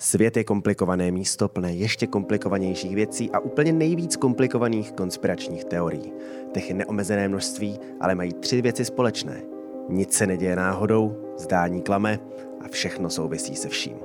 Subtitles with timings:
[0.00, 6.12] Svět je komplikované místo plné ještě komplikovanějších věcí a úplně nejvíc komplikovaných konspiračních teorií.
[6.54, 9.42] Těch je neomezené množství, ale mají tři věci společné.
[9.88, 12.18] Nic se neděje náhodou, zdání klame
[12.60, 13.96] a všechno souvisí se vším.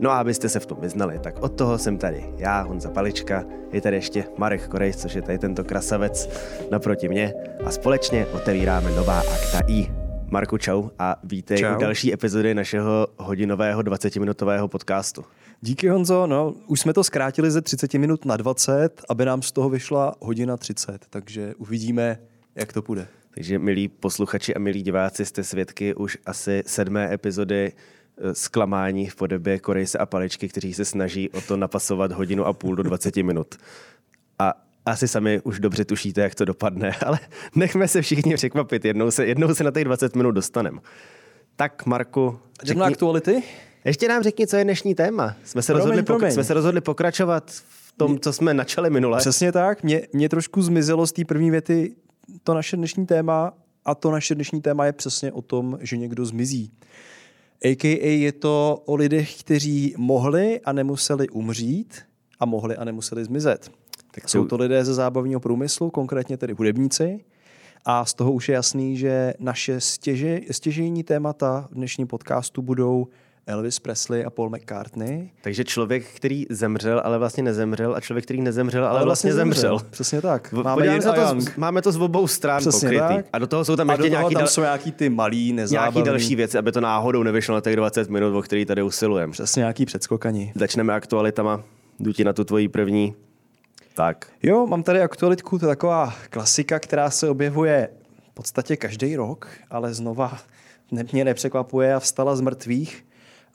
[0.00, 3.44] No a abyste se v tom vyznali, tak od toho jsem tady já, Honza Palička,
[3.72, 6.30] je tady ještě Marek Korejs, což je tady tento krasavec
[6.70, 7.34] naproti mě
[7.64, 9.99] a společně otevíráme nová akta I.
[10.30, 11.76] Marku, čau a vítej čau.
[11.76, 15.24] u další epizody našeho hodinového 20-minutového podcastu.
[15.60, 19.52] Díky Honzo, no, už jsme to zkrátili ze 30 minut na 20, aby nám z
[19.52, 22.18] toho vyšla hodina 30, takže uvidíme,
[22.54, 23.08] jak to půjde.
[23.34, 29.16] Takže milí posluchači a milí diváci, jste svědky už asi sedmé epizody eh, zklamání v
[29.16, 33.16] podobě Korejse a Paličky, kteří se snaží o to napasovat hodinu a půl do 20
[33.16, 33.54] minut.
[34.38, 37.18] A asi sami už dobře tušíte, jak to dopadne, ale
[37.54, 40.80] nechme se všichni překvapit, jednou se, jednou se na těch 20 minut dostanem.
[41.56, 42.38] Tak, Marku...
[42.62, 43.42] Řekni, aktuality?
[43.84, 45.36] Ještě nám řekni, co je dnešní téma.
[45.44, 46.30] Jsme se, promiň, rozhodli, promiň.
[46.30, 49.18] jsme se rozhodli pokračovat v tom, co jsme načali minule.
[49.18, 49.82] Přesně tak.
[49.82, 51.94] Mě, mě trošku zmizelo z té první věty
[52.44, 53.52] to naše dnešní téma
[53.84, 56.72] a to naše dnešní téma je přesně o tom, že někdo zmizí.
[57.72, 62.02] AKA je to o lidech, kteří mohli a nemuseli umřít
[62.40, 63.70] a mohli a nemuseli zmizet.
[64.14, 67.20] Tak jsou to lidé ze zábavního průmyslu, konkrétně tedy hudebníci.
[67.84, 73.06] A z toho už je jasný, že naše stěže, stěžejní témata v dnešním podcastu budou
[73.46, 75.30] Elvis Presley a Paul McCartney.
[75.42, 79.44] Takže člověk, který zemřel, ale vlastně nezemřel a člověk, který nezemřel, ale, ale vlastně, vlastně
[79.44, 79.78] zemřel.
[79.78, 79.90] zemřel.
[79.90, 80.52] Přesně tak.
[80.52, 83.14] Máme, to, z, máme to z obou stran Přesně pokrytý.
[83.14, 83.26] Tak.
[83.32, 85.94] A do toho jsou tam a ještě nějaký, tam jsou nějaký ty malý, nezábavný.
[85.94, 89.32] Nějaký další věci, aby to náhodou nevyšlo na těch 20 minut, o který tady usilujeme.
[89.32, 90.52] Přesně nějaký předskokani.
[90.54, 91.62] Začneme aktualitama.
[92.00, 93.14] Jdu ti na tu tvoji první.
[93.94, 94.32] Tak.
[94.42, 97.88] Jo, mám tady aktualitku, to je taková klasika, která se objevuje
[98.30, 100.38] v podstatě každý rok, ale znova
[101.12, 103.06] mě nepřekvapuje a vstala z mrtvých.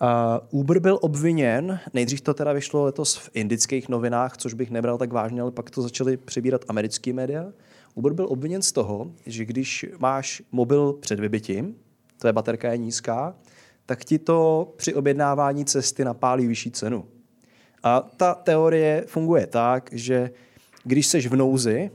[0.02, 4.98] Uh, Uber byl obviněn, nejdřív to teda vyšlo letos v indických novinách, což bych nebral
[4.98, 7.46] tak vážně, ale pak to začaly přebírat americké média.
[7.94, 11.76] Uber byl obviněn z toho, že když máš mobil před vybitím,
[12.18, 13.36] tvé baterka je nízká,
[13.86, 17.06] tak ti to při objednávání cesty napálí vyšší cenu.
[17.86, 20.30] A ta teorie funguje tak, že
[20.84, 21.92] když seš v nouzi,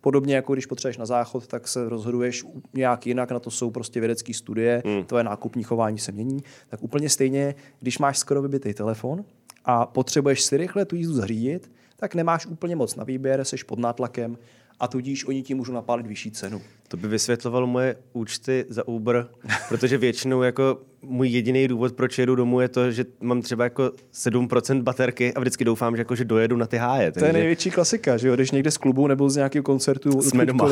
[0.00, 2.44] Podobně jako když potřebuješ na záchod, tak se rozhoduješ
[2.74, 5.04] nějak jinak, na to jsou prostě vědecké studie, hmm.
[5.04, 6.42] tvoje nákupní chování se mění.
[6.68, 9.24] Tak úplně stejně, když máš skoro vybitý telefon
[9.64, 13.78] a potřebuješ si rychle tu jízdu zařídit, tak nemáš úplně moc na výběr, jsi pod
[13.78, 14.38] nátlakem
[14.80, 16.62] a tudíž oni ti můžou napálit vyšší cenu.
[16.88, 19.28] To by vysvětlovalo moje účty za Uber,
[19.68, 23.90] protože většinou jako můj jediný důvod, proč jedu domů, je to, že mám třeba jako
[24.14, 27.12] 7% baterky a vždycky doufám, že, jako, že dojedu na ty háje.
[27.12, 28.34] To je největší klasika, že jo?
[28.34, 30.68] Když někde z klubu nebo z nějakého koncertu Jsme doma.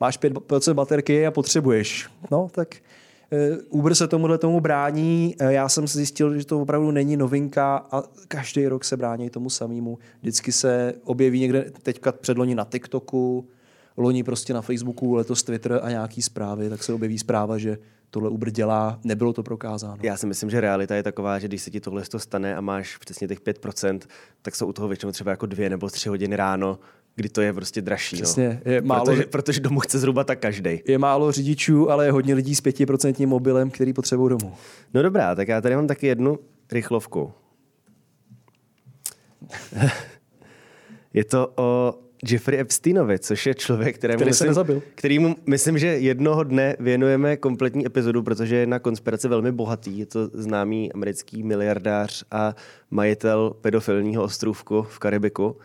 [0.00, 2.06] máš 5% baterky a potřebuješ.
[2.30, 2.76] No, tak
[3.68, 5.36] Uber se tomuhle tomu brání.
[5.38, 9.50] Eh, já jsem zjistil, že to opravdu není novinka a každý rok se brání tomu
[9.50, 9.98] samému.
[10.20, 13.48] Vždycky se objeví někde teďka předloni na TikToku,
[13.96, 17.78] loni prostě na Facebooku, letos Twitter a nějaký zprávy, tak se objeví zpráva, že
[18.10, 19.96] tohle Uber dělá, nebylo to prokázáno.
[20.02, 22.60] Já si myslím, že realita je taková, že když se ti tohle to stane a
[22.60, 24.00] máš přesně těch 5%,
[24.42, 26.78] tak jsou u toho většinou třeba jako dvě nebo tři hodiny ráno,
[27.16, 28.16] kdy to je prostě dražší.
[28.16, 28.60] Přesně.
[28.66, 28.72] No.
[28.72, 30.80] Je málo, protože, protože domů chce zhruba tak každý.
[30.88, 34.54] Je málo řidičů, ale je hodně lidí s 5% mobilem, který potřebují domů.
[34.94, 36.38] No dobrá, tak já tady mám taky jednu
[36.72, 37.32] rychlovku.
[41.14, 41.94] je to o
[42.30, 44.82] Jeffrey Epsteinovi, což je člověk, kterému který myslím, se nezabil.
[44.94, 49.98] kterýmu myslím, že jednoho dne věnujeme kompletní epizodu, protože je na konspiraci velmi bohatý.
[49.98, 52.54] Je to známý americký miliardář a
[52.90, 55.56] majitel pedofilního ostrůvku v Karibiku,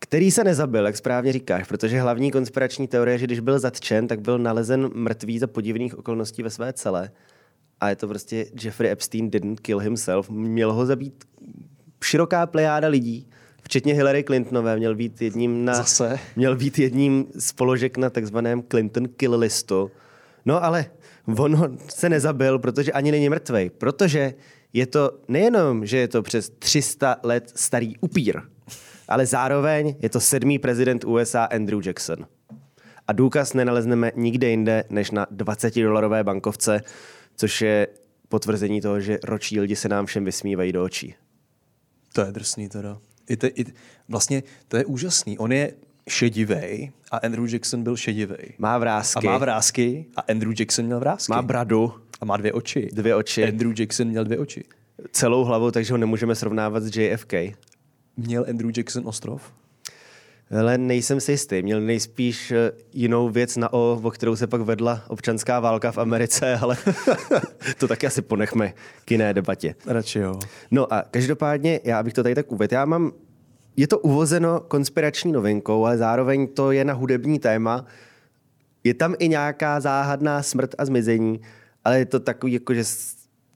[0.00, 4.08] který se nezabil, jak správně říkáš, protože hlavní konspirační teorie je, že když byl zatčen,
[4.08, 7.10] tak byl nalezen mrtvý za podivných okolností ve své celé.
[7.80, 10.30] A je to prostě Jeffrey Epstein didn't kill himself.
[10.30, 11.24] Měl ho zabít
[12.04, 13.26] široká plejáda lidí,
[13.62, 16.18] včetně Hillary Clintonové, měl být jedním, na, Zase?
[16.36, 19.90] měl být jedním z položek na takzvaném Clinton kill listu.
[20.44, 20.86] No ale
[21.38, 24.34] on se nezabil, protože ani není mrtvej, protože
[24.72, 28.40] je to nejenom, že je to přes 300 let starý upír,
[29.10, 32.26] ale zároveň je to sedmý prezident USA Andrew Jackson.
[33.08, 36.80] A důkaz nenalezneme nikde jinde než na 20-dolarové bankovce,
[37.36, 37.86] což je
[38.28, 41.14] potvrzení toho, že ročí lidi se nám všem vysmívají do očí.
[42.12, 42.98] To je drsný teda.
[43.28, 43.64] I te, i,
[44.08, 45.38] vlastně to je úžasný.
[45.38, 45.72] On je
[46.08, 48.36] šedivý a Andrew Jackson byl šedivý.
[48.58, 49.26] Má vrázky.
[49.26, 51.32] A má vrázky a Andrew Jackson měl vrázky.
[51.32, 51.94] Má bradu.
[52.20, 52.88] A má dvě oči.
[52.92, 53.48] Dvě oči.
[53.48, 54.64] Andrew Jackson měl dvě oči.
[55.12, 57.34] Celou hlavu, takže ho nemůžeme srovnávat s JFK.
[58.26, 59.52] Měl Andrew Jackson ostrov?
[60.58, 61.62] Ale nejsem si jistý.
[61.62, 65.98] Měl nejspíš eh, jinou věc na O, o kterou se pak vedla občanská válka v
[65.98, 66.76] Americe, ale
[67.78, 68.72] to taky asi ponechme
[69.04, 69.74] k jiné debatě.
[69.86, 70.38] Radši jo.
[70.70, 72.74] No a každopádně, já bych to tady tak uvedl.
[72.74, 73.12] Já mám,
[73.76, 77.86] je to uvozeno konspirační novinkou, ale zároveň to je na hudební téma.
[78.84, 81.40] Je tam i nějaká záhadná smrt a zmizení,
[81.84, 82.84] ale je to takový, jako že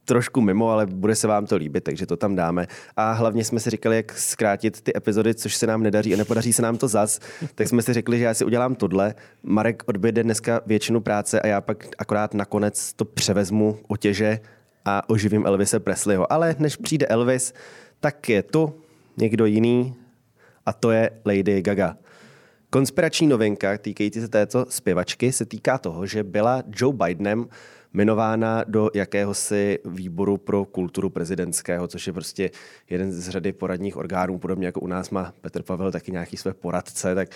[0.05, 2.67] trošku mimo, ale bude se vám to líbit, takže to tam dáme.
[2.97, 6.53] A hlavně jsme si říkali, jak zkrátit ty epizody, což se nám nedaří a nepodaří
[6.53, 7.21] se nám to zas,
[7.55, 9.15] tak jsme si řekli, že já si udělám tohle.
[9.43, 14.41] Marek odběde dneska většinu práce a já pak akorát nakonec to převezmu otěže
[14.85, 16.33] a oživím Elvise Presleyho.
[16.33, 17.55] Ale než přijde Elvis,
[18.01, 18.75] tak je tu
[19.17, 19.95] někdo jiný
[20.67, 21.97] a to je Lady Gaga.
[22.71, 27.47] Konspirační novinka týkající se této zpěvačky se týká toho, že byla Joe Bidenem
[27.95, 32.51] jmenována do jakéhosi výboru pro kulturu prezidentského, což je prostě
[32.91, 36.55] jeden z řady poradních orgánů, podobně jako u nás má Petr Pavel taky nějaký své
[36.55, 37.29] poradce, tak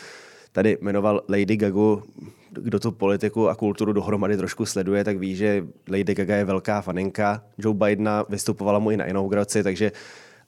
[0.52, 2.02] tady jmenoval Lady Gagu,
[2.50, 6.80] kdo tu politiku a kulturu dohromady trošku sleduje, tak ví, že Lady Gaga je velká
[6.80, 7.44] faninka.
[7.58, 9.92] Joe Bidena, vystupovala mu i na inauguraci, takže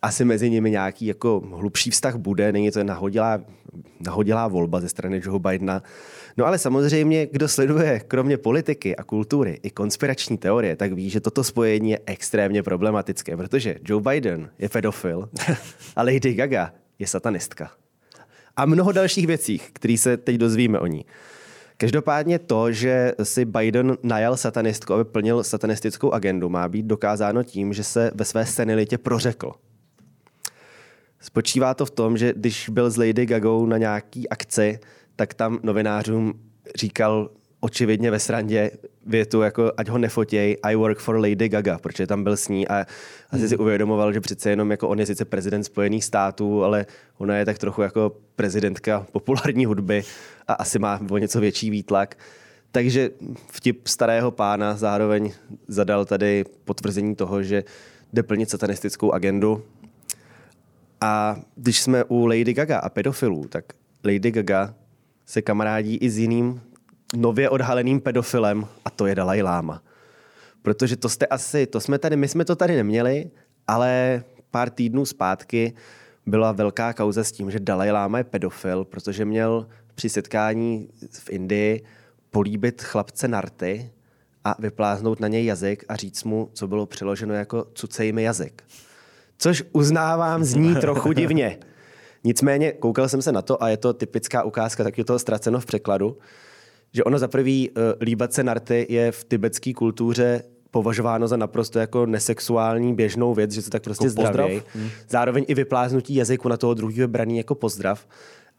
[0.02, 3.40] asi mezi nimi nějaký jako hlubší vztah bude, není to nahodilá,
[4.00, 5.82] nahodilá volba ze strany Joe Bidena.
[6.36, 11.20] No ale samozřejmě, kdo sleduje kromě politiky a kultury i konspirační teorie, tak ví, že
[11.20, 15.28] toto spojení je extrémně problematické, protože Joe Biden je pedofil
[15.96, 17.70] a Lady Gaga je satanistka.
[18.56, 21.04] A mnoho dalších věcí, které se teď dozvíme o ní.
[21.76, 27.72] Každopádně to, že si Biden najal satanistku, aby plnil satanistickou agendu, má být dokázáno tím,
[27.72, 29.52] že se ve své senilitě prořekl.
[31.20, 34.78] Spočívá to v tom, že když byl s Lady Gagou na nějaký akci,
[35.16, 36.34] tak tam novinářům
[36.76, 37.30] říkal
[37.60, 38.70] očividně ve srandě
[39.06, 42.68] větu, jako ať ho nefotěj, I work for Lady Gaga, protože tam byl s ní
[42.68, 42.86] a
[43.30, 43.62] asi si hmm.
[43.62, 46.86] uvědomoval, že přece jenom jako on je sice prezident Spojených států, ale
[47.18, 50.02] ona je tak trochu jako prezidentka populární hudby
[50.48, 52.16] a asi má o něco větší výtlak.
[52.72, 53.10] Takže
[53.50, 55.32] vtip starého pána zároveň
[55.68, 57.64] zadal tady potvrzení toho, že
[58.12, 59.62] jde plnit satanistickou agendu.
[61.00, 63.64] A když jsme u Lady Gaga a pedofilů, tak
[64.04, 64.74] Lady Gaga
[65.26, 66.60] se kamarádí i s jiným
[67.16, 69.82] nově odhaleným pedofilem a to je Dalai Lama.
[70.62, 73.30] Protože to jste asi, to jsme tady, my jsme to tady neměli,
[73.66, 75.74] ale pár týdnů zpátky
[76.26, 81.30] byla velká kauza s tím, že Dalai Lama je pedofil, protože měl při setkání v
[81.30, 81.84] Indii
[82.30, 83.90] políbit chlapce narty
[84.44, 88.62] a vypláznout na něj jazyk a říct mu, co bylo přiloženo jako cucej mi jazyk.
[89.40, 91.58] Což uznávám zní trochu divně.
[92.24, 95.66] Nicméně koukal jsem se na to a je to typická ukázka taky toho ztraceno v
[95.66, 96.18] překladu,
[96.92, 101.78] že ono za prvý uh, líbat se narty je v tibetské kultuře považováno za naprosto
[101.78, 104.62] jako nesexuální běžnou věc, že se tak prostě jako zdraví.
[104.74, 104.88] Hmm.
[105.08, 108.06] Zároveň i vypláznutí jazyku na toho druhého braní jako pozdrav.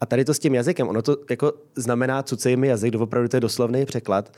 [0.00, 3.36] A tady to s tím jazykem, ono to jako znamená cucej mi jazyk, opravdu to
[3.36, 4.32] je doslovný překlad,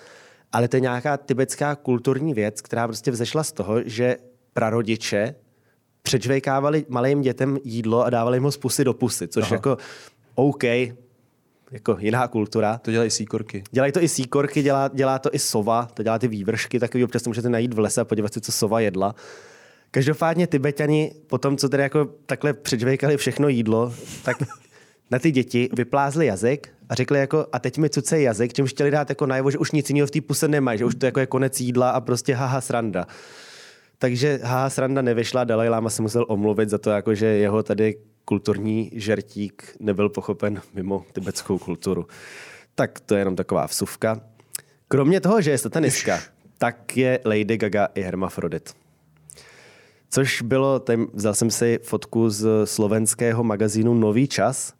[0.52, 4.16] ale to je nějaká tibetská kulturní věc, která prostě vzešla z toho, že
[4.52, 5.34] prarodiče
[6.04, 9.54] předžvejkávali malým dětem jídlo a dávali jim ho z pusy do pusy, což Aha.
[9.54, 9.78] jako
[10.34, 10.64] OK,
[11.70, 12.78] jako jiná kultura.
[12.78, 13.64] To dělají síkorky.
[13.70, 17.22] Dělají to i síkorky, dělá, dělá to i sova, to dělá ty vývršky, takový občas
[17.22, 19.14] to můžete najít v lese a podívat se, co sova jedla.
[19.90, 24.36] Každopádně Tibetani po tom, co tedy jako takhle předžvejkali všechno jídlo, tak
[25.10, 28.90] na ty děti vyplázli jazyk a řekli jako, a teď mi cucej jazyk, čímž chtěli
[28.90, 31.20] dát jako najevo, že už nic jiného v té puse nemají, že už to jako
[31.20, 33.06] je konec jídla a prostě haha sranda.
[34.04, 37.96] Takže haha sranda nevyšla, Dalai Lama se musel omluvit za to, jako, že jeho tady
[38.24, 42.06] kulturní žertík nebyl pochopen mimo tibetskou kulturu.
[42.74, 44.20] Tak to je jenom taková vsuvka.
[44.88, 46.20] Kromě toho, že je satanistka,
[46.58, 48.74] tak je Lady Gaga i hermafrodit.
[50.10, 54.74] Což bylo, tady vzal jsem si fotku z slovenského magazínu Nový čas,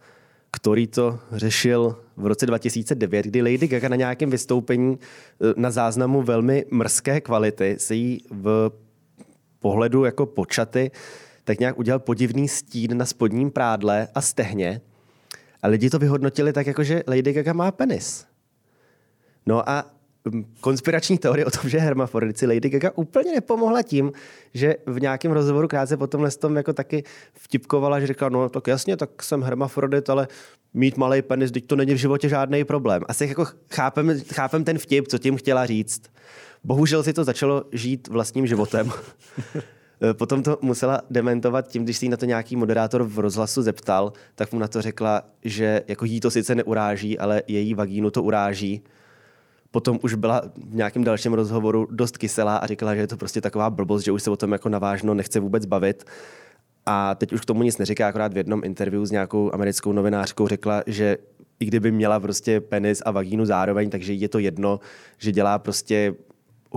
[0.50, 6.23] který to řešil v roce 2009, kdy Lady Gaga na nějakém vystoupení eh, na záznamu
[6.23, 8.71] velmi mrzké kvality se jí v
[9.64, 10.90] pohledu jako počaty,
[11.44, 14.80] tak nějak udělal podivný stín na spodním prádle a stehně.
[15.62, 18.26] A lidi to vyhodnotili tak, jako že Lady Gaga má penis.
[19.47, 19.85] No a
[20.25, 24.12] mm, konspirační teorie o tom, že hermafrodici Lady Gaga úplně nepomohla tím,
[24.54, 28.66] že v nějakém rozhovoru krátce potom s tom jako taky vtipkovala, že říkala, no tak
[28.66, 30.28] jasně, tak jsem hermafrodit, ale
[30.75, 33.02] mít malý penis, teď to není v životě žádný problém.
[33.09, 36.13] Asi jako chápem, chápem ten vtip, co tím chtěla říct.
[36.64, 38.90] Bohužel si to začalo žít vlastním životem.
[40.12, 44.52] Potom to musela dementovat tím, když si na to nějaký moderátor v rozhlasu zeptal, tak
[44.52, 48.83] mu na to řekla, že jako jí to sice neuráží, ale její vagínu to uráží.
[49.71, 53.40] Potom už byla v nějakém dalším rozhovoru dost kyselá a říkala, že je to prostě
[53.40, 56.04] taková blbost, že už se o tom jako navážno nechce vůbec bavit.
[56.87, 60.49] A teď už k tomu nic neříká, akorát v jednom interview s nějakou americkou novinářkou
[60.49, 61.16] řekla, že
[61.61, 64.80] i kdyby měla prostě penis a vagínu zároveň, takže je to jedno,
[65.18, 66.14] že dělá prostě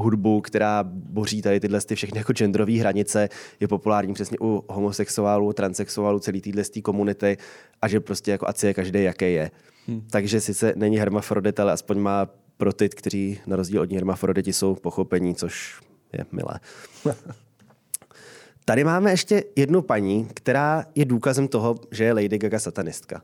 [0.01, 5.53] hudbu, která boří tady tyhle ty všechny jako genderové hranice, je populární přesně u homosexuálů,
[5.53, 7.37] transexuálů, celý téhle komunity
[7.81, 9.51] a že prostě jako ať je každý, jaký je.
[9.87, 10.01] Hmm.
[10.11, 12.27] Takže sice není hermafrodit, ale aspoň má
[12.57, 15.81] pro ty, kteří na rozdíl od ní hermafroditi jsou pochopení, což
[16.13, 16.59] je milé.
[18.65, 23.21] Tady máme ještě jednu paní, která je důkazem toho, že je Lady Gaga satanistka.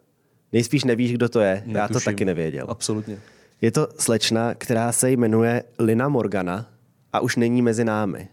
[0.53, 1.53] Nejspíš nevíš, kdo to je.
[1.53, 1.75] Netuším.
[1.75, 2.65] Já to taky nevěděl.
[2.69, 3.19] Absolutně.
[3.63, 6.69] Je to slečna, která se jmenuje Lina Morgana
[7.13, 8.27] a už není mezi námi.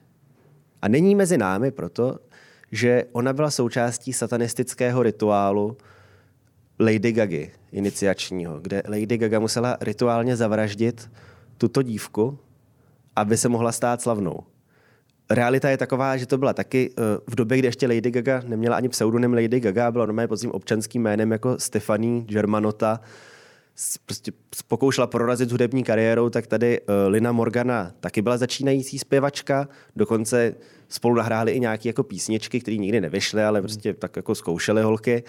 [0.82, 2.18] A není mezi námi proto,
[2.72, 5.76] že ona byla součástí satanistického rituálu
[6.80, 11.10] Lady Gagy, iniciačního, kde Lady Gaga musela rituálně zavraždit
[11.58, 12.38] tuto dívku,
[13.16, 14.40] aby se mohla stát slavnou.
[15.30, 18.76] Realita je taková, že to byla taky eh, v době, kdy ještě Lady Gaga neměla
[18.76, 23.00] ani pseudonym Lady Gaga, byla normálně pod tím občanským jménem jako Stephanie Germanota,
[24.06, 24.32] prostě
[24.68, 30.54] pokoušela prorazit hudební kariérou, tak tady uh, Lina Morgana taky byla začínající zpěvačka, dokonce
[30.88, 35.22] spolu nahráli i nějaké jako písničky, které nikdy nevyšly, ale prostě tak jako zkoušely holky.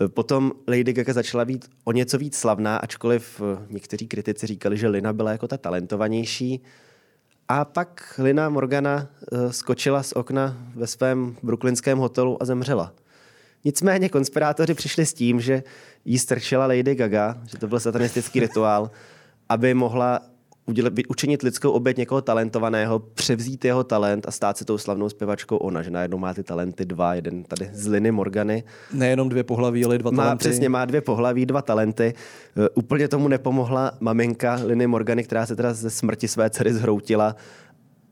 [0.00, 4.76] Eh, potom Lady Gaga začala být o něco víc slavná, ačkoliv uh, někteří kritici říkali,
[4.76, 6.62] že Lina byla jako ta talentovanější.
[7.48, 9.08] A pak Lina Morgana
[9.50, 12.92] skočila z okna ve svém brooklynském hotelu a zemřela.
[13.64, 15.62] Nicméně konspirátoři přišli s tím, že
[16.08, 18.90] jí strčila Lady Gaga, že to byl satanistický rituál,
[19.48, 20.20] aby mohla
[20.66, 25.56] udělat, učinit lidskou oběť někoho talentovaného, převzít jeho talent a stát se tou slavnou zpěvačkou
[25.56, 28.64] ona, že najednou má ty talenty dva, jeden tady z Liny Morgany.
[28.92, 30.40] Nejenom dvě pohlaví, ale dva má, talenty.
[30.40, 32.14] Přesně, má dvě pohlaví, dva talenty.
[32.56, 37.36] Uh, úplně tomu nepomohla maminka Liny Morgany, která se teda ze smrti své dcery zhroutila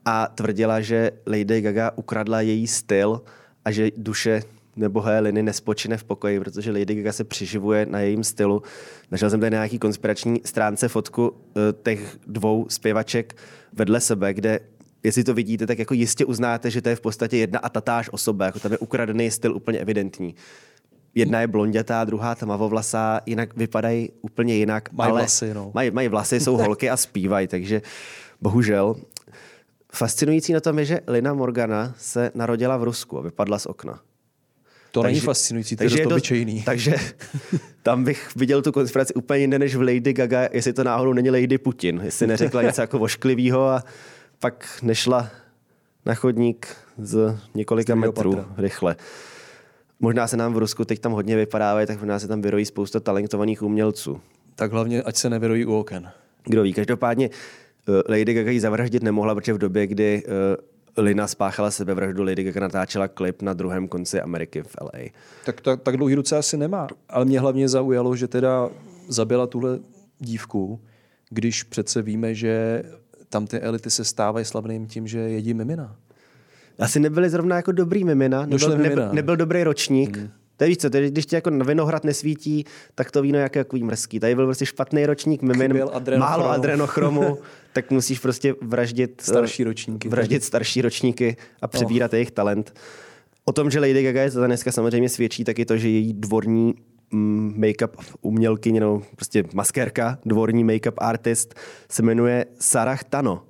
[0.05, 3.21] a tvrdila, že Lady Gaga ukradla její styl
[3.65, 4.41] a že duše
[4.77, 8.61] nebo Liny nespočine v pokoji, protože Lady Gaga se přiživuje na jejím stylu.
[9.11, 11.35] Našel jsem tady na nějaký konspirační stránce fotku uh,
[11.83, 13.35] těch dvou zpěvaček
[13.73, 14.59] vedle sebe, kde
[15.03, 18.09] jestli to vidíte, tak jako jistě uznáte, že to je v podstatě jedna a tatáž
[18.13, 20.35] osoba, jako tam je ukradený styl úplně evidentní.
[21.15, 24.91] Jedna je blondětá, druhá tmavovlasá, jinak vypadají úplně jinak.
[24.91, 25.71] Mají ale vlasy, no.
[25.73, 27.81] Mají, mají vlasy, jsou holky a zpívají, takže
[28.41, 28.95] bohužel.
[29.93, 33.99] Fascinující na tom je, že Lina Morgana se narodila v Rusku a vypadla z okna.
[34.91, 36.61] To takže, není fascinující, to je dost obyčejný.
[36.65, 36.95] Takže
[37.83, 41.29] tam bych viděl tu konspiraci úplně jinde než v Lady Gaga, jestli to náhodou není
[41.29, 43.83] Lady Putin, jestli neřekla něco jako ošklivýho a
[44.39, 45.29] pak nešla
[46.05, 46.67] na chodník
[46.97, 48.53] z několika z metrů patra.
[48.57, 48.95] rychle.
[49.99, 52.99] Možná se nám v Rusku teď tam hodně vypadávají, tak možná se tam vyrojí spousta
[52.99, 54.21] talentovaných umělců.
[54.55, 56.11] Tak hlavně, ať se nevyrojí u oken.
[56.43, 60.57] Kdo ví, každopádně eh, Lady Gaga ji zavraždit nemohla, protože v době, kdy eh,
[60.97, 64.99] Lina spáchala sebevraždu, Lady Gaga natáčela klip na druhém konci Ameriky v LA.
[65.45, 66.87] Tak, tak, tak dlouhý ruce asi nemá.
[67.09, 68.69] Ale mě hlavně zaujalo, že teda
[69.07, 69.79] zabila tuhle
[70.19, 70.81] dívku,
[71.29, 72.83] když přece víme, že
[73.29, 75.95] tam ty elity se stávají slavným tím, že jedí mimina.
[76.79, 78.45] Asi nebyly zrovna jako dobrý mimina.
[78.45, 80.17] Nebyl, nebyl, nebyl dobrý ročník.
[80.17, 80.29] Hmm.
[80.57, 84.19] To je víš co, když ti jako vinohrad nesvítí, tak to víno jak jako mrzký.
[84.19, 86.19] Tady byl prostě špatný ročník mimin, adrenochromu.
[86.19, 87.37] málo adrenochromu,
[87.73, 92.15] tak musíš prostě vraždit starší ročníky, vraždit starší ročníky a přebírat oh.
[92.15, 92.73] jejich talent.
[93.45, 96.13] O tom, že Lady Gaga je to dneska samozřejmě svědčí, tak je to, že její
[96.13, 96.73] dvorní
[97.11, 101.55] mm, make-up umělkyně, nebo prostě maskérka, dvorní make-up artist,
[101.89, 103.43] se jmenuje Sarah Tano,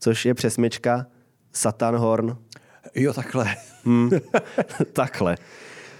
[0.00, 1.06] což je přesmička
[1.52, 2.36] Satan Horn.
[2.94, 3.56] Jo, takhle.
[3.84, 4.10] Hmm,
[4.92, 5.36] takhle.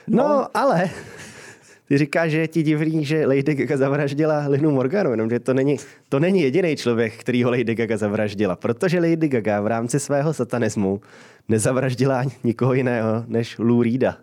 [0.06, 0.90] No, no, ale
[1.88, 5.76] ty říkáš, že je ti divný, že Lady Gaga zavraždila Linu Morganu, jenomže to není,
[6.08, 10.34] to není jediný člověk, který ho Lady Gaga zavraždila, protože Lady Gaga v rámci svého
[10.34, 11.00] satanismu
[11.48, 14.16] nezavraždila nikoho jiného než Lou Reeda.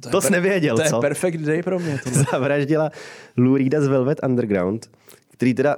[0.00, 0.90] To, to jsi nevěděl, to co?
[0.90, 2.00] To je perfect day pro mě.
[2.04, 2.24] Tohle.
[2.32, 2.90] Zavraždila
[3.36, 4.90] Lou Reeda z Velvet Underground,
[5.30, 5.76] který teda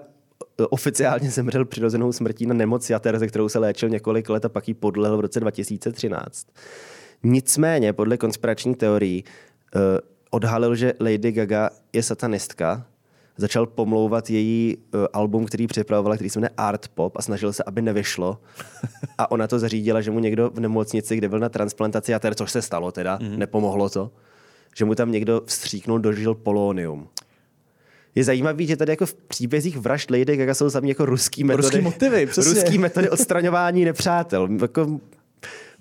[0.60, 4.48] e, oficiálně zemřel přirozenou smrtí na nemoc jater, ze kterou se léčil několik let a
[4.48, 6.46] pak ji podlehl v roce 2013.
[7.22, 9.24] Nicméně, podle konspirační teorií,
[9.74, 9.80] uh,
[10.30, 12.86] odhalil, že Lady Gaga je satanistka,
[13.36, 17.62] začal pomlouvat její uh, album, který připravovala, který se jmenuje Art Pop a snažil se,
[17.64, 18.38] aby nevyšlo.
[19.18, 22.50] A ona to zařídila, že mu někdo v nemocnici, kde byl na transplantaci jater, což
[22.50, 23.36] se stalo teda, mm-hmm.
[23.36, 24.10] nepomohlo to,
[24.76, 27.08] že mu tam někdo vstříknul, dožil polonium.
[28.14, 31.44] Je zajímavý, že tady jako v příbězích vražd Lady Gaga jsou za mě jako ruský
[31.44, 31.62] metody.
[31.62, 32.62] Ruský motivy, přesně.
[32.62, 34.48] Ruský metody odstraňování nepřátel.
[34.62, 35.00] Jako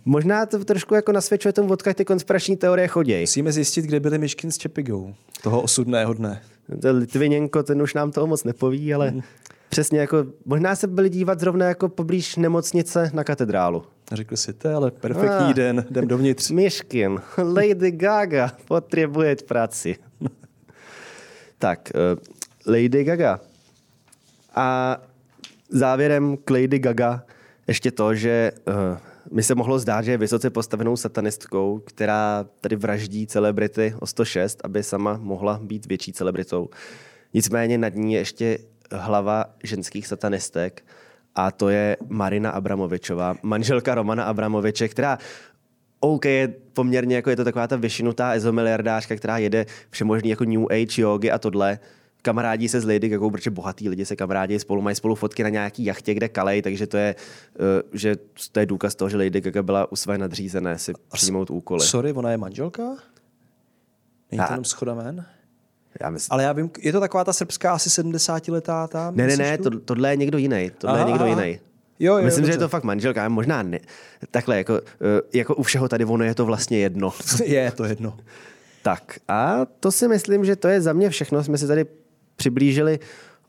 [0.05, 3.19] Možná to trošku jako nasvědčuje tomu, odkud ty konspirační teorie chodí.
[3.21, 6.41] Musíme zjistit, kde byly myškin s Čepigou toho osudného dne.
[6.81, 9.21] To Litviněnko, ten už nám toho moc nepoví, ale mm.
[9.69, 13.83] přesně jako, možná se byli dívat zrovna jako poblíž nemocnice na katedrálu.
[14.11, 15.53] Řekl si, to je ale perfektní Ah.
[15.53, 16.51] den, jdem dovnitř.
[16.51, 19.95] Myškin, Lady Gaga potřebuje práci.
[21.59, 23.39] tak, uh, Lady Gaga.
[24.55, 24.97] A
[25.69, 27.23] závěrem k Lady Gaga
[27.67, 28.73] ještě to, že uh,
[29.31, 34.61] mi se mohlo zdát, že je vysoce postavenou satanistkou, která tady vraždí celebrity o 106,
[34.63, 36.69] aby sama mohla být větší celebritou.
[37.33, 38.57] Nicméně nad ní je ještě
[38.91, 40.85] hlava ženských satanistek
[41.35, 45.17] a to je Marina Abramovičová, manželka Romana Abramoviče, která
[45.99, 50.65] OK, je poměrně jako je to taková ta vyšinutá ezomiliardářka, která jede všemožný jako New
[50.71, 51.79] Age, jogy a tohle.
[52.21, 55.49] Kamarádí se s Lady Gagou, protože bohatý lidi se kamarádí spolu, mají spolu fotky na
[55.49, 57.15] nějaký jachtě, kde kalej, takže to je,
[57.59, 58.15] eh, že
[58.51, 61.81] to je důkaz toho, že Lady Gaga byla u své nadřízené si přijmout úkoly.
[61.85, 62.83] Sorry, ona je manželka?
[64.31, 65.13] Není to A- jenom schoda?
[66.01, 69.15] Já myslím, Ale já vím, je to taková ta srbská asi 70-letá tam?
[69.15, 70.71] ne, ne, ne, to, tohle je někdo jiný.
[70.77, 71.59] Tohle Aha, je někdo jiný.
[71.99, 73.79] Jo, jo, Myslím, že je to fakt manželka, možná ne.
[74.31, 77.13] Takhle, jako, eh, jako u všeho tady ono je to vlastně jedno.
[77.45, 78.17] je to jedno.
[78.81, 81.43] Tak a to si myslím, že to je za mě všechno.
[81.43, 81.85] Jsme si tady
[82.39, 82.99] přiblížili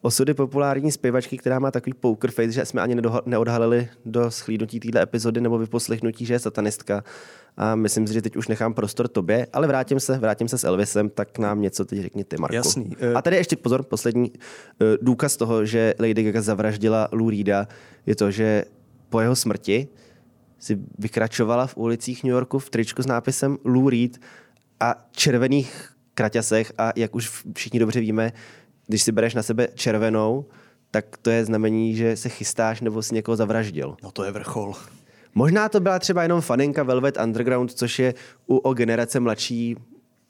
[0.03, 5.03] osudy populární zpěvačky, která má takový poker face, že jsme ani neodhalili do schlídnutí téhle
[5.03, 7.05] epizody nebo vyposlechnutí, že je satanistka.
[7.57, 10.65] A myslím si, že teď už nechám prostor tobě, ale vrátím se, vrátím se s
[10.65, 12.55] Elvisem, tak nám něco teď řekni ty, Marku.
[12.55, 12.97] Jasný.
[13.01, 17.69] Eh, A tady ještě pozor, poslední eh, důkaz toho, že Lady Gaga zavraždila Lou Reeda,
[18.07, 18.65] je to, že
[19.09, 19.89] po jeho smrti
[20.59, 24.19] si vykračovala v ulicích New Yorku v tričku s nápisem Lou Reed
[24.81, 28.33] a červených kraťasech a jak už všichni dobře víme,
[28.91, 30.45] když si bereš na sebe červenou,
[30.91, 33.97] tak to je znamení, že se chystáš nebo si někoho zavraždil.
[34.03, 34.75] No to je vrchol.
[35.35, 38.15] Možná to byla třeba jenom faninka Velvet Underground, což je
[38.47, 39.77] u o generace mladší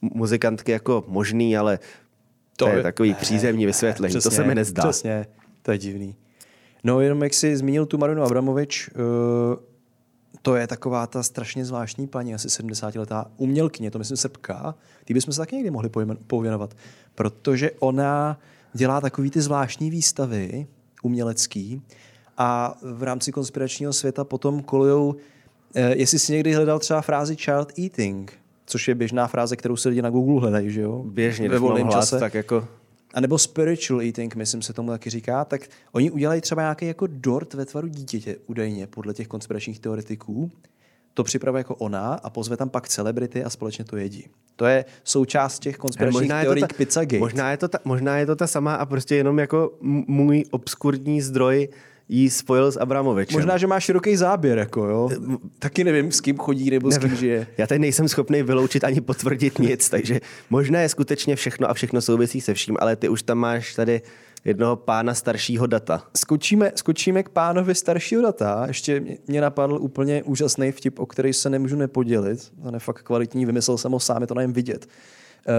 [0.00, 1.78] muzikantky jako možný, ale
[2.56, 4.14] to, to je takový přízemní vysvětlení.
[4.14, 4.82] to se mi nezdá.
[4.82, 5.26] Přesně,
[5.62, 6.16] to je divný.
[6.84, 9.00] No jenom jak jsi zmínil tu Marinu Abramovič, uh,
[10.42, 15.34] to je taková ta strašně zvláštní paní, asi 70-letá umělkyně, to myslím Srbka, ty bychom
[15.34, 15.90] se taky někdy mohli
[16.26, 16.74] pověnovat,
[17.14, 18.38] protože ona
[18.72, 20.66] dělá takový ty zvláštní výstavy
[21.02, 21.82] umělecký
[22.38, 25.14] a v rámci konspiračního světa potom kolujou,
[25.74, 28.32] eh, jestli si někdy hledal třeba frázi child eating,
[28.66, 31.02] což je běžná fráze, kterou se lidi na Google hledají, že jo?
[31.06, 32.18] Běžně, Ve volném hlad, čase.
[32.18, 32.68] tak jako...
[33.14, 35.60] A nebo spiritual eating, myslím se tomu taky říká, tak
[35.92, 40.50] oni udělají třeba nějaký jako dort ve tvaru dítěte, údajně, podle těch konspiračních teoretiků.
[41.14, 44.26] To připravuje jako ona a pozve tam pak celebrity a společně to jedí.
[44.56, 47.18] To je součást těch konspiračních teorií Pizzagate.
[47.18, 51.22] možná, je to ta, možná je to ta sama a prostě jenom jako můj obskurní
[51.22, 51.68] zdroj
[52.12, 53.38] jí spojil s Abramovičem.
[53.38, 55.10] Možná, že má široký záběr, jako jo.
[55.58, 57.46] Taky nevím, s kým chodí nebo s kým žije.
[57.58, 60.20] Já tady nejsem schopný vyloučit ani potvrdit nic, takže
[60.50, 64.02] možná je skutečně všechno a všechno souvisí se vším, ale ty už tam máš tady
[64.44, 66.02] jednoho pána staršího data.
[66.16, 68.64] Skočíme, skočíme k pánovi staršího data.
[68.66, 72.52] Ještě mě- mě napadl úplně úžasný vtip, o který se nemůžu nepodělit.
[72.62, 74.86] On je fakt kvalitní, vymyslel jsem ho sám, je to na něm vidět.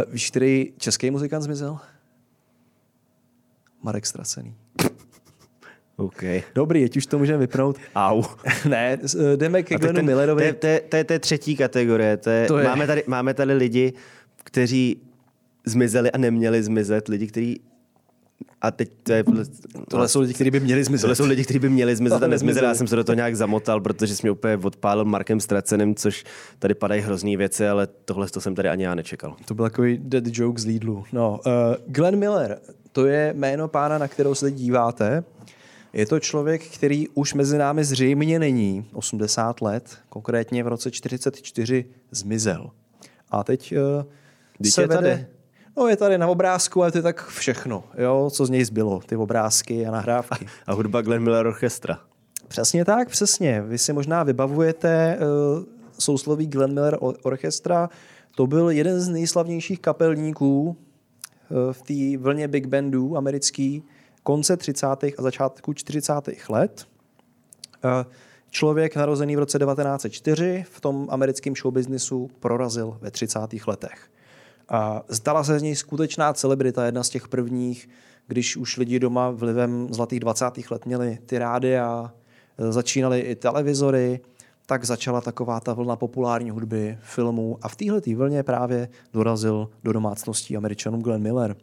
[0.05, 1.77] Uh, víš, který český muzikant zmizel?
[3.83, 4.55] Marek Stracený.
[6.01, 6.23] OK.
[6.55, 7.77] Dobrý, ať už to můžeme vypnout.
[7.95, 8.23] Au.
[8.69, 10.53] ne, eh, jdeme ke Glenu Millerovi.
[10.89, 12.17] To je, třetí kategorie.
[12.17, 13.93] To je, To je- Máme, tady, máme tady lidi,
[14.43, 14.97] kteří
[15.65, 17.07] zmizeli a neměli zmizet.
[17.07, 17.61] Lidi, kteří...
[18.61, 19.23] A teď to je...
[19.89, 21.01] Tohle jsou lidi, kteří by měli zmizet.
[21.01, 22.65] Tohle jsou lidi, kteří by měli zmizet a nezmizeli.
[22.65, 26.23] Já jsem se do toho nějak zamotal, protože jsi mě úplně odpálil Markem Straceným, což
[26.59, 29.35] tady padají hrozný věci, ale tohle to jsem tady ani já nečekal.
[29.45, 31.03] To byl takový dead joke z Lidlu.
[31.13, 31.51] No, uh,
[31.87, 32.59] Glenn Miller,
[32.91, 35.23] to je jméno pána, na kterou se díváte.
[35.93, 41.85] Je to člověk, který už mezi námi zřejmě není 80 let, konkrétně v roce 44
[42.11, 42.71] zmizel.
[43.29, 43.73] A teď
[44.61, 45.01] uh, se je vede...
[45.01, 45.25] tady.
[45.77, 48.99] No je tady na obrázku, ale to je tak všechno, jo, co z něj zbylo,
[49.05, 50.47] ty obrázky a nahrávky.
[50.67, 51.99] A hudba Glenn Miller Orchestra.
[52.47, 53.61] Přesně tak, přesně.
[53.61, 55.63] Vy si možná vybavujete uh,
[55.99, 57.89] sousloví Glenn Miller Or- Orchestra.
[58.35, 60.75] To byl jeden z nejslavnějších kapelníků uh,
[61.71, 63.83] v té vlně big bandů americký
[64.23, 64.87] konce 30.
[64.87, 66.13] a začátku 40.
[66.49, 66.87] let.
[67.83, 68.11] Uh,
[68.51, 73.39] Člověk narozený v roce 1904 v tom americkém showbiznisu prorazil ve 30.
[73.67, 74.11] letech.
[74.69, 77.89] A stala se z něj skutečná celebrita, jedna z těch prvních,
[78.27, 80.45] když už lidi doma vlivem zlatých 20.
[80.71, 82.13] let měli ty rády a
[82.69, 84.19] začínaly i televizory,
[84.65, 89.93] tak začala taková ta vlna populární hudby, filmů a v téhle vlně právě dorazil do
[89.93, 91.55] domácností američanů Glenn Miller.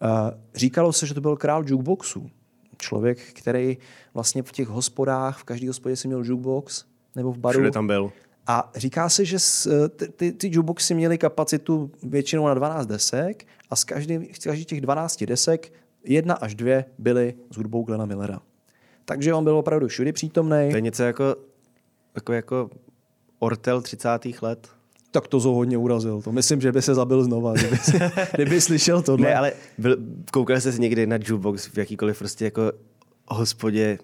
[0.00, 2.30] A Říkalo se, že to byl král jukeboxu.
[2.78, 3.78] Člověk, který
[4.14, 7.58] vlastně v těch hospodách, v každé hospodě si měl jukebox, nebo v baru.
[7.58, 8.12] Všude tam byl.
[8.46, 13.46] A říká se, že s- ty, ty, ty jukeboxy měly kapacitu většinou na 12 desek
[13.70, 15.72] a z každý, z každých těch 12 desek
[16.04, 18.40] jedna až dvě byly s hudbou Glena Millera.
[19.04, 20.68] Takže on byl opravdu všudy přítomný.
[20.70, 21.36] To je něco jako
[22.14, 22.70] jako, jako
[23.38, 24.08] Ortel 30.
[24.42, 24.68] let.
[25.10, 26.22] Tak to zo hodně urazil.
[26.22, 27.78] To myslím, že by se zabil znova, kdyby,
[28.34, 29.28] kdyby slyšel tohle.
[29.28, 29.96] Ne, ale byl,
[30.32, 32.72] koukal jsi někdy na jukebox v jakýkoliv prostě jako
[33.28, 33.98] hospodě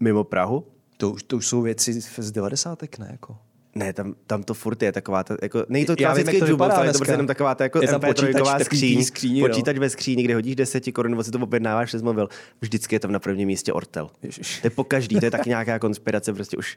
[0.00, 0.64] mimo Prahu?
[0.96, 2.98] To už, to už jsou věci z 90.
[2.98, 3.08] ne?
[3.10, 3.36] Jako.
[3.74, 6.92] Ne, tam, tam to furt je taková, ta, jako, není to klasický jukebox, ale je
[6.92, 9.48] to prostě jenom taková ta jako Je tam počítač MP3 takový skříň, té skříni, no.
[9.48, 12.28] počítač ve skříni, kde hodíš 10 korun, nebo si to objednáváš přes mobil.
[12.60, 14.10] Vždycky je tam na prvním místě Ortel.
[14.22, 14.60] Ježiš.
[14.60, 16.76] To je po každý, to je tak nějaká konspirace, prostě už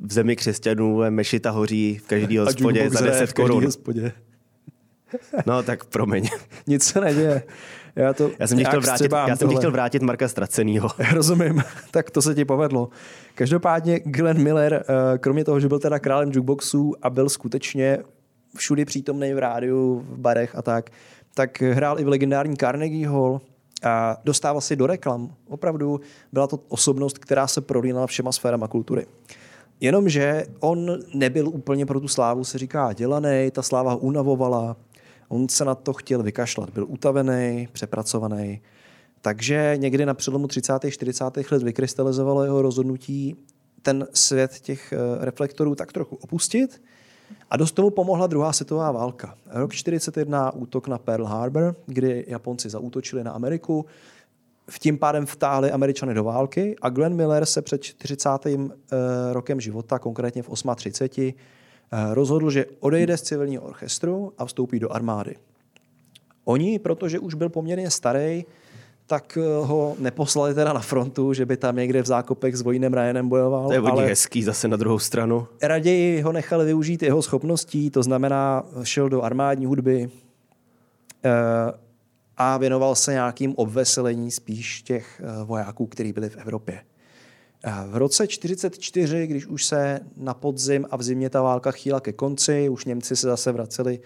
[0.00, 3.64] v zemi křesťanů mešita hoří v každý hospodě za hraje 10 v každý korun.
[3.64, 4.12] hospodě.
[5.46, 6.28] No tak promiň.
[6.66, 7.42] Nic se neděje.
[7.96, 10.88] Já, to, Já jsem ti chtěl vrátit, já jsem chtěl vrátit Marka Ztracenýho.
[11.12, 12.88] Rozumím, tak to se ti povedlo.
[13.34, 17.98] Každopádně Glenn Miller, eh, kromě toho, že byl teda králem jukeboxů a byl skutečně
[18.56, 20.90] všudy přítomný v rádiu, v barech a tak,
[21.34, 23.40] tak hrál i v legendární Carnegie Hall
[23.82, 25.34] a dostával si do reklam.
[25.48, 26.00] Opravdu
[26.32, 29.06] byla to osobnost, která se prolínala všema sférama kultury.
[29.80, 34.76] Jenomže on nebyl úplně pro tu slávu, se říká, dělaný, ta sláva ho unavovala,
[35.30, 38.60] on se na to chtěl vykašlat, byl utavený, přepracovaný,
[39.20, 40.72] takže někdy na přelomu 30.
[40.90, 41.24] 40.
[41.50, 43.36] let vykrystalizovalo jeho rozhodnutí
[43.82, 46.82] ten svět těch eh, reflektorů tak trochu opustit
[47.50, 49.34] a dost tomu pomohla druhá světová válka.
[49.46, 53.86] Rok 41 útok na Pearl Harbor, kdy Japonci zaútočili na Ameriku,
[54.70, 58.46] v tím pádem vtáhli Američany do války a Glenn Miller se před 40.
[58.46, 58.96] eh,
[59.32, 61.59] rokem života, konkrétně v 38, eh,
[62.12, 65.34] rozhodl, že odejde z civilního orchestru a vstoupí do armády.
[66.44, 68.44] Oni, protože už byl poměrně starý,
[69.06, 72.94] tak eh, ho neposlali teda na frontu, že by tam někde v zákopech s Vojnem
[72.94, 75.46] Ryanem bojoval, To je ale hezký zase na druhou stranu.
[75.62, 80.10] raději ho nechali využít jeho schopností, to znamená, šel do armádní hudby
[81.24, 81.30] eh,
[82.36, 86.80] a věnoval se nějakým obveselení spíš těch eh, vojáků, kteří byli v Evropě.
[87.64, 92.00] Eh, V roce 44, když už se na podzim a v zimě ta válka chýla
[92.00, 94.00] ke konci, už Němci se zase vraceli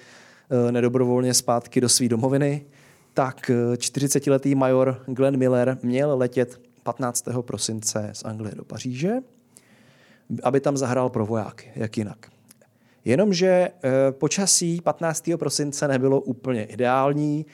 [0.69, 2.67] eh, nedobrovolně zpátky do své domoviny,
[3.15, 7.25] tak eh, 40-letý major Glenn Miller měl letět 15.
[7.41, 9.13] prosince z Anglie do Paříže,
[10.43, 12.27] aby tam zahrál pro vojáky, jak jinak.
[13.05, 15.31] Jenomže eh, počasí 15.
[15.39, 17.47] prosince nebylo úplně ideální.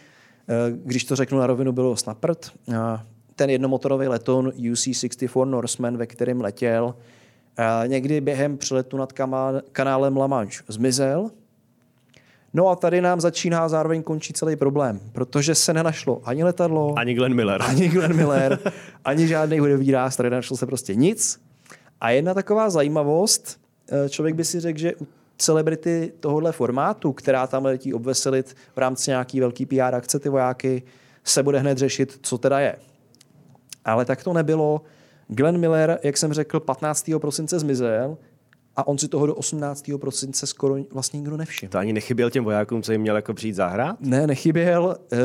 [0.48, 1.94] Eh, Když to řeknu na rovinu, bylo.
[2.08, 2.74] Eh,
[3.40, 6.94] Ten jednomotorový letoun UC-64 Norseman, ve kterém letěl,
[7.86, 9.12] někdy během přeletu nad
[9.72, 11.30] kanálem La Manche zmizel.
[12.54, 17.14] No a tady nám začíná zároveň končí celý problém, protože se nenašlo ani letadlo, Ani
[17.14, 17.62] Glenn Miller.
[17.62, 18.58] ani Glenn Miller,
[19.04, 21.40] ani žádný hudební nástroj, nenašlo se prostě nic.
[22.00, 23.60] A jedna taková zajímavost,
[23.92, 25.06] eh, člověk by si řekl, že u
[25.38, 30.82] celebrity tohohle formátu, která tam letí obveselit v rámci nějaký velký PR akce ty vojáky,
[31.24, 32.76] se bude hned řešit, co teda je.
[33.84, 34.82] Ale tak to nebylo.
[35.28, 37.10] Glenn Miller, jak jsem řekl, 15.
[37.18, 38.18] prosince zmizel
[38.76, 39.90] a on si toho do 18.
[40.00, 41.70] prosince skoro vlastně nikdo nevšiml.
[41.70, 43.96] To ani nechyběl těm vojákům, co jim měl jako přijít zahrát?
[44.00, 44.96] Ne, nechyběl.
[45.12, 45.16] Eh,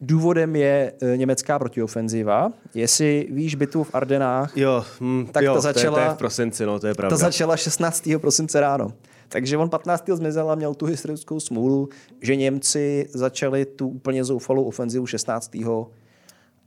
[0.00, 2.52] Důvodem je eh, německá protiofenziva.
[2.74, 6.10] Jestli víš bitvu v Ardenách, Jo, hm, Tak jo ta to, je, to začala- je
[6.14, 7.16] v prosinci, no to je pravda.
[7.16, 8.18] ta začala 16.
[8.18, 8.92] prosince ráno.
[9.28, 10.04] Takže on 15.
[10.16, 11.88] zmizel a měl tu historickou smůlu,
[12.22, 15.50] že Němci začali tu úplně zoufalou ofenzivu 16.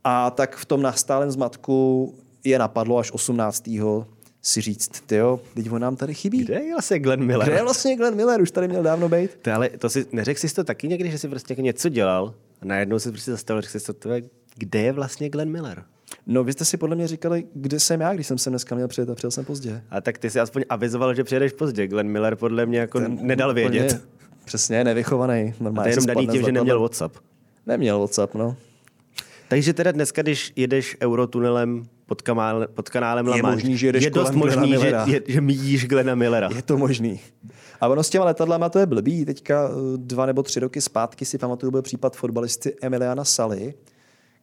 [0.09, 3.69] A tak v tom nastálém zmatku je napadlo až 18.
[4.41, 6.43] si říct, tyjo, teď on nám tady chybí.
[6.43, 7.47] Kde je vlastně Glenn Miller?
[7.47, 8.41] Kde je vlastně Glenn Miller?
[8.41, 9.31] Už tady měl dávno být.
[9.41, 12.33] To, ale to si, neřekl jsi to taky někdy, že jsi prostě jako něco dělal
[12.61, 14.09] a najednou si prostě zastavil, řekl jsi to,
[14.55, 15.83] kde je vlastně Glenn Miller?
[16.27, 18.87] No, vy jste si podle mě říkali, kde jsem já, když jsem se dneska měl
[18.87, 19.81] přijet a přijel jsem pozdě.
[19.89, 21.87] A tak ty si aspoň avizoval, že přijedeš pozdě.
[21.87, 24.07] Glenn Miller podle mě jako Ten nedal úplně vědět.
[24.45, 25.53] Přesně, nevychovaný.
[25.59, 26.79] A Normálně to je jenom daný tím, že neměl.
[26.79, 27.17] WhatsApp.
[27.65, 28.55] Neměl WhatsApp, no.
[29.47, 34.03] Takže teda dneska, když jedeš eurotunelem pod, kamál, pod kanálem La Je možný, že jedeš
[34.03, 36.49] je dost možný, že, je, že míjíš Glena Millera.
[36.55, 37.19] Je to možný.
[37.81, 39.25] A ono s těma letadlama to je blbý.
[39.25, 43.73] Teďka eh, dva nebo tři roky zpátky si pamatuju, byl případ fotbalisty Emiliana Sally,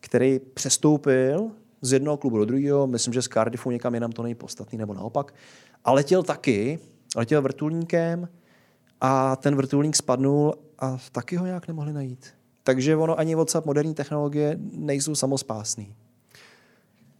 [0.00, 4.34] který přestoupil z jednoho klubu do druhého, myslím, že z Cardiffu někam jinam to není
[4.34, 5.34] podstatný, nebo naopak.
[5.84, 6.78] A letěl taky,
[7.16, 8.28] letěl vrtulníkem
[9.00, 12.26] a ten vrtulník spadnul a taky ho nějak nemohli najít.
[12.64, 15.94] Takže ono ani WhatsApp, moderní technologie nejsou samospásný.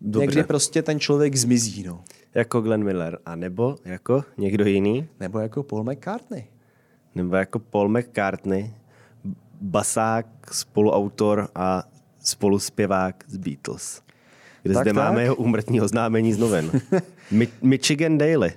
[0.01, 2.05] Dobře, Někdy prostě ten člověk zmizí, no.
[2.35, 3.19] jako Glenn Miller.
[3.27, 6.45] A nebo jako někdo jiný, Nebo jako Paul McCartney.
[7.15, 8.75] nebo jako Paul McCartney,
[9.61, 11.85] basák, spoluautor a
[12.21, 14.03] spoluspěvák z Beatles.
[14.63, 15.05] Kde Tak, zde tak.
[15.05, 16.71] máme jeho úmrtní oznámení z novin.
[17.31, 18.53] Mi- Michigan Daily.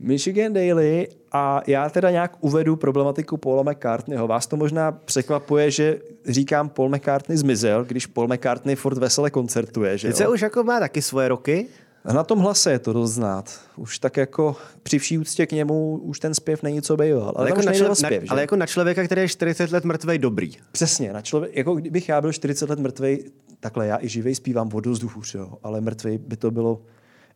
[0.00, 4.26] Michigan Daily a já teda nějak uvedu problematiku Paula McCartneyho.
[4.26, 9.98] Vás to možná překvapuje, že říkám Paul McCartney zmizel, když Paul McCartney furt vesele koncertuje.
[9.98, 11.66] Že Teď se už jako má taky svoje roky,
[12.14, 13.60] Na tom hlase je to dost znát.
[13.76, 17.32] Už tak jako při vší úctě k němu už ten zpěv není co býval.
[17.36, 19.28] Ale, jako jako na, nejde o člo- zpěv, na, ale jako na člověka, který je
[19.28, 20.52] 40 let mrtvej dobrý.
[20.72, 23.24] Přesně, na člověk, jako kdybych já byl 40 let mrtvej,
[23.60, 26.80] takhle já i živej zpívám o dost hůř, jo, ale mrtvej by to bylo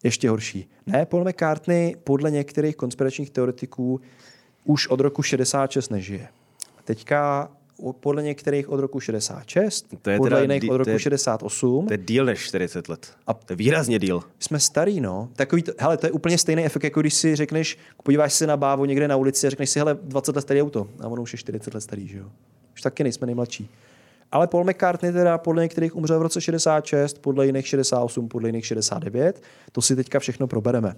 [0.02, 0.68] ještě horší.
[0.86, 4.00] Ne, Paul McCartney podle některých konspiračních teoretiků
[4.64, 6.28] už od roku 66 nežije.
[6.84, 7.50] Teďka
[8.00, 11.86] podle některých od roku 66, To je podle teda jiných od roku to je- 68.
[11.86, 13.12] To je díl než 40 let.
[13.26, 14.22] A- to je výrazně díl.
[14.38, 15.28] Jsme starý, no.
[15.36, 18.56] Takový to, hele, to je úplně stejný efekt, jako když si řekneš, podíváš se na
[18.56, 20.88] bávu někde na ulici a řekneš si, hele, 20 let starý auto.
[21.00, 22.24] A ono už je 40 let starý, že jo.
[22.74, 23.68] Už taky nejsme nejmladší.
[24.32, 28.66] Ale Paul McCartney teda podle některých umřel v roce 66, podle jiných 68, podle jiných
[28.66, 29.42] 69.
[29.72, 30.94] To si teďka všechno probereme.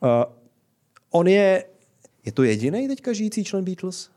[0.00, 0.08] Uh,
[1.10, 1.64] on je,
[2.26, 4.10] je to jediný teďka žijící člen Beatles?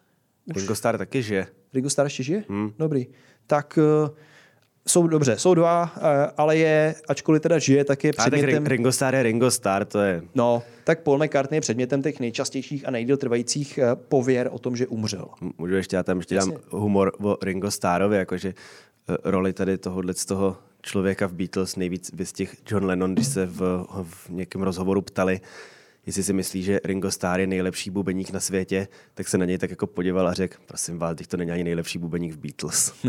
[0.55, 1.47] Ringo Starr taky žije.
[1.73, 2.43] Ringo Starr ještě žije?
[2.49, 2.73] Hmm.
[2.79, 3.07] Dobrý.
[3.47, 4.09] Tak uh,
[4.87, 6.01] jsou dobře, jsou dva, uh,
[6.37, 8.63] ale je, ačkoliv teda žije, tak je A tak předmětem...
[8.63, 10.21] Ri- Ringo Starr je Ringo Starr, to je...
[10.35, 14.75] No, tak Paul McCartney je předmětem těch nejčastějších a nejdíl trvajících eh, pověr o tom,
[14.75, 15.25] že umřel.
[15.57, 16.65] Můžu ještě, já tam ještě dám Jasně.
[16.69, 18.53] humor o Ringo Starrovi, jakože
[19.09, 23.45] eh, roli tady tohohle z toho člověka v Beatles nejvíc vystihl John Lennon, když se
[23.45, 25.41] v, v nějakém rozhovoru ptali,
[26.05, 29.57] jestli si myslí, že Ringo Starr je nejlepší bubeník na světě, tak se na něj
[29.57, 32.93] tak jako podíval a řekl, prosím vás, teď to není ani nejlepší bubeník v Beatles.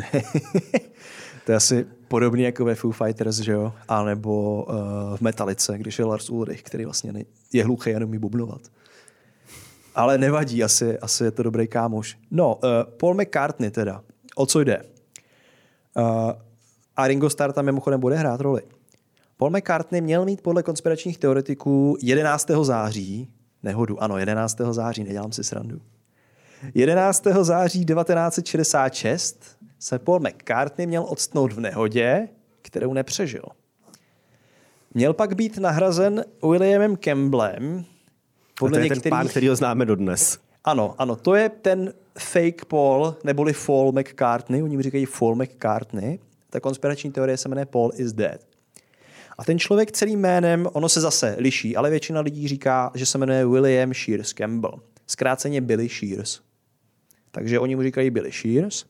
[1.45, 3.73] To je asi podobný jako ve Foo Fighters, že jo?
[3.89, 8.19] A nebo uh, v Metalice, když je Lars Ulrich, který vlastně je hluchý a neumí
[8.19, 8.61] bubnovat.
[9.95, 12.19] Ale nevadí, asi, asi je to dobrý kámoš.
[12.31, 12.61] No, uh,
[12.97, 14.03] Paul McCartney teda.
[14.35, 14.83] O co jde?
[15.97, 16.33] Uh,
[16.97, 18.63] a Ringo Starr tam mimochodem bude hrát roli.
[19.37, 22.51] Paul McCartney měl mít podle konspiračních teoretiků 11.
[22.63, 23.29] září,
[23.63, 24.61] nehodu, ano, 11.
[24.71, 25.81] září, nedělám si srandu.
[26.75, 27.27] 11.
[27.43, 32.29] září 1966 se Paul McCartney měl odstnout v nehodě,
[32.63, 33.45] kterou nepřežil.
[34.95, 39.11] Měl pak být nahrazen Williamem Campbellem, A podle to je ten některých...
[39.11, 40.39] pán, který ho známe dodnes.
[40.65, 46.19] Ano, ano, to je ten fake Paul, neboli Paul McCartney, oni mu říkají Paul McCartney.
[46.51, 48.41] Ta konspirační teorie se jmenuje Paul is dead.
[49.39, 53.19] A ten člověk celým jménem, ono se zase liší, ale většina lidí říká, že se
[53.19, 54.81] jmenuje William Shears Campbell.
[55.07, 56.41] Zkráceně Billy Shears.
[57.31, 58.85] Takže oni mu říkají Billy Shears,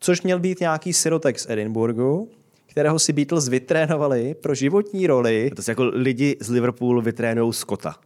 [0.00, 2.28] což měl být nějaký sirotek z Edinburghu,
[2.66, 5.50] kterého si Beatles vytrénovali pro životní roli.
[5.56, 7.96] To jsou jako lidi z Liverpoolu vytrénují Scotta.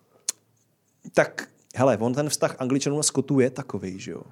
[1.12, 4.22] Tak, hele, on ten vztah Angličanů a Skotů je takový, že jo?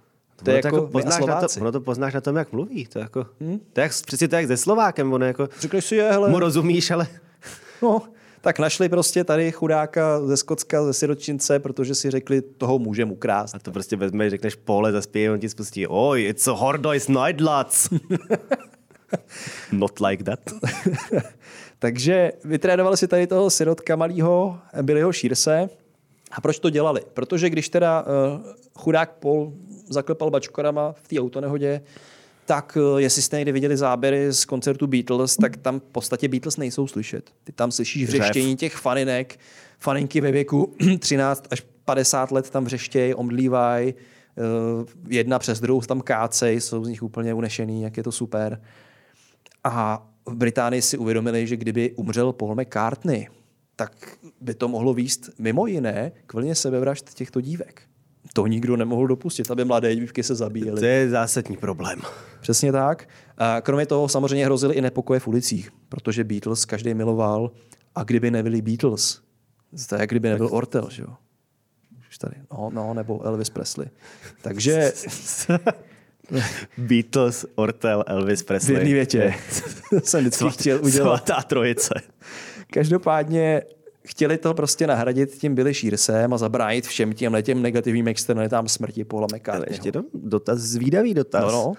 [0.42, 2.52] To Ono je jako, poznáš my a na to, ono to poznáš na tom, jak
[2.52, 2.86] mluví.
[2.86, 3.60] To je jako, hmm?
[3.72, 5.12] to jak, přesně to je jak se Slovákem.
[5.12, 7.06] Ono jako, Řekneš si, je, hele, mu rozumíš, ale
[7.82, 8.02] no,
[8.40, 13.54] tak našli prostě tady chudáka ze Skotska, ze siročince, protože si řekli, toho můžeme ukrást.
[13.54, 17.88] a to prostě vezmeš, řekneš pole, zaspěje, on ti spustí, oj, it's a Hordois Neidlatz.
[19.72, 20.40] Not like that.
[21.78, 25.68] Takže vytrénovali si tady toho sirotka malého Billyho Šírse.
[26.30, 27.00] A proč to dělali?
[27.14, 28.08] Protože když teda uh,
[28.74, 29.52] chudák Paul
[29.92, 31.80] zaklepal bačkorama v té autonehodě,
[32.46, 36.56] tak uh, jestli jste někdy viděli záběry z koncertu Beatles, tak tam v podstatě Beatles
[36.56, 37.30] nejsou slyšet.
[37.44, 39.38] Ty tam slyšíš vřeštění těch faninek,
[39.78, 46.00] faninky ve věku 13 až 50 let tam vřeštějí, omdlívají, uh, jedna přes druhou tam
[46.00, 48.60] kácej, jsou z nich úplně unešený, jak je to super.
[49.64, 53.28] A v Británii si uvědomili, že kdyby umřel Paul McCartney,
[53.76, 57.82] tak by to mohlo výst mimo jiné k vlně sebevražd těchto dívek.
[58.32, 60.80] To nikdo nemohl dopustit, aby mladé dívky se zabíjely.
[60.80, 62.00] To je zásadní problém.
[62.40, 63.08] Přesně tak.
[63.38, 67.50] A kromě toho samozřejmě hrozily i nepokoje v ulicích, protože Beatles každý miloval
[67.94, 69.20] a kdyby nebyli Beatles,
[69.88, 71.14] to je jak kdyby nebyl Ortel, že jo?
[72.08, 73.86] Už tady, no, no, nebo Elvis Presley.
[74.42, 74.92] Takže
[76.78, 78.76] Beatles, Ortel, Elvis v Presley.
[78.76, 79.34] jedné větě
[80.04, 81.26] jsem vždycky chtěl udělat.
[81.26, 81.94] Svatá trojice.
[82.70, 83.62] Každopádně
[84.04, 89.04] chtěli to prostě nahradit tím Billy Shearsem a zabránit všem těm těm negativním externalitám smrti
[89.04, 89.72] Paula Ale McCartneyho.
[89.72, 91.42] ještě to dotaz, zvídavý dotaz.
[91.44, 91.72] No, no.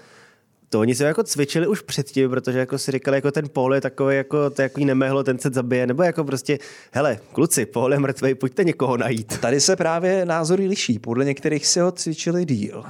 [0.70, 3.82] To oni se jako cvičili už předtím, protože jako si říkali, jako ten Paul je
[3.82, 6.60] takový, jako takový nemehlo, ten se zabije, nebo jako prostě,
[6.92, 9.38] hele, kluci, Paul je mrtvej, pojďte někoho najít.
[9.40, 11.00] Tady se právě názory liší.
[11.00, 12.84] Podle některých si ho cvičili díl.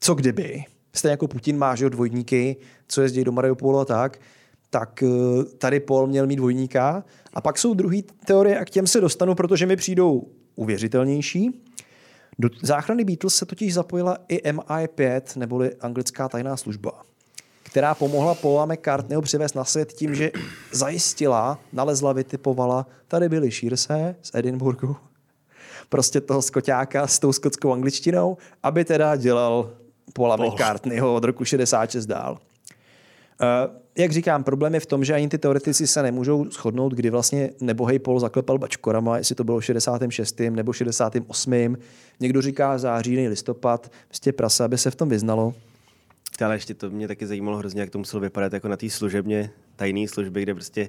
[0.00, 0.64] Co kdyby?
[0.92, 2.56] Stejně jako Putin má že dvojníky,
[2.88, 4.18] co jezdí do Mariupolu a tak,
[4.70, 5.08] tak eh,
[5.58, 7.04] tady Paul měl mít dvojníka.
[7.34, 11.62] A pak jsou druhé teorie a k těm se dostanu, protože mi přijdou uvěřitelnější.
[12.38, 16.92] Do záchrany Beatles se totiž zapojila i MI5, neboli anglická tajná služba,
[17.62, 20.30] která pomohla Paula McCartneyho přivést na svět tím, že
[20.72, 24.96] zajistila, nalezla, vytipovala, tady byli Shearse z Edinburghu,
[25.88, 29.70] prostě toho skoťáka s tou skotskou angličtinou, aby teda dělal
[30.12, 30.50] Paula Paul.
[30.50, 32.38] McCartneyho od roku 66 dál.
[33.98, 37.50] Jak říkám, problém je v tom, že ani ty teoretici se nemůžou shodnout, kdy vlastně
[37.60, 40.40] nebohej Pol zaklepal bačkorama, jestli to bylo 66.
[40.40, 41.76] nebo 68.
[42.20, 45.54] Někdo říká září, listopad, prostě prasa, aby se v tom vyznalo.
[46.44, 49.50] Ale ještě to mě taky zajímalo hrozně, jak to muselo vypadat jako na té služebně,
[49.76, 50.88] tajné služby, kde prostě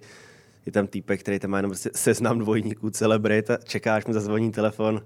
[0.65, 4.52] je tam týpek, který tam má jenom prostě seznam dvojníků, celebrit a čekáš mu zazvoní
[4.52, 5.02] telefon.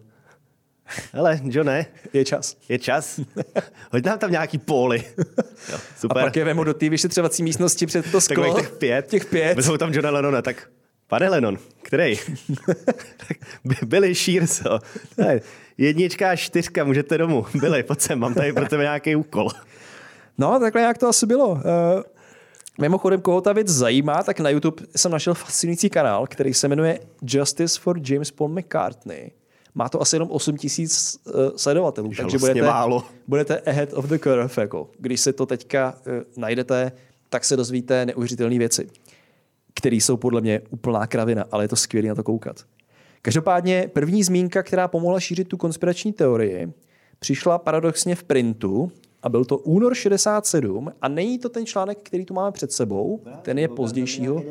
[1.13, 1.85] Hele, Johne.
[2.13, 2.57] Je čas.
[2.69, 3.19] Je čas.
[3.91, 5.03] Hoď nám tam nějaký póly.
[5.71, 6.17] Jo, super.
[6.17, 8.55] A pak je vemu do té vyšetřovací místnosti před to sklo.
[8.59, 9.07] těch pět.
[9.07, 9.55] Těch pět.
[9.55, 10.69] Vezmou tam Johna Lennona, tak
[11.07, 12.19] pane Lennon, který?
[13.85, 14.61] Billy Shears,
[15.77, 17.45] Jednička a čtyřka, můžete domů.
[17.59, 19.49] Billy, pojď sem, mám tady pro tebe nějaký úkol.
[20.37, 21.49] No, takhle jak to asi bylo.
[21.51, 21.59] Uh,
[22.79, 26.99] mimochodem, koho ta věc zajímá, tak na YouTube jsem našel fascinující kanál, který se jmenuje
[27.21, 29.31] Justice for James Paul McCartney.
[29.75, 33.03] Má to asi jenom 8 tisíc uh, sledovatelů, takže budete, málo.
[33.27, 34.49] budete ahead of the curve.
[34.57, 34.89] Jako.
[34.99, 36.91] Když si to teďka uh, najdete,
[37.29, 38.89] tak se dozvíte neuvěřitelné věci,
[39.73, 42.65] které jsou podle mě úplná kravina, ale je to skvělé na to koukat.
[43.21, 46.73] Každopádně první zmínka, která pomohla šířit tu konspirační teorii,
[47.19, 48.91] přišla paradoxně v printu
[49.23, 53.21] a byl to únor 67 a není to ten článek, který tu máme před sebou,
[53.41, 54.43] ten je pozdějšího.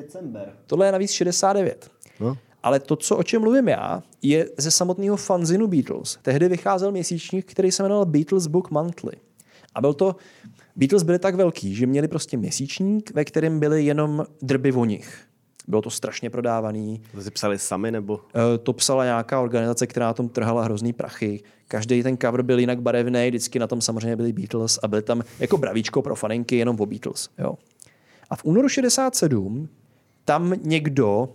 [0.67, 1.91] Tohle je navíc 69.
[2.21, 2.37] No.
[2.63, 6.19] Ale to, co o čem mluvím já, je ze samotného fanzinu Beatles.
[6.23, 9.13] Tehdy vycházel měsíčník, který se jmenoval Beatles Book Monthly.
[9.75, 10.17] A byl to,
[10.77, 15.21] Beatles byli tak velký, že měli prostě měsíčník, ve kterém byly jenom drby o nich.
[15.69, 17.03] Bylo to strašně prodávaný.
[17.15, 18.21] To si psali sami nebo?
[18.35, 21.43] Eh, to psala nějaká organizace, která na tom trhala hrozný prachy.
[21.69, 25.23] Každý ten cover byl jinak barevný, vždycky na tom samozřejmě byli Beatles a byly tam
[25.39, 27.29] jako bravíčko pro faninky jenom o Beatles.
[27.39, 27.55] Jo.
[28.31, 29.69] A v únoru 67
[30.25, 31.29] tam někdo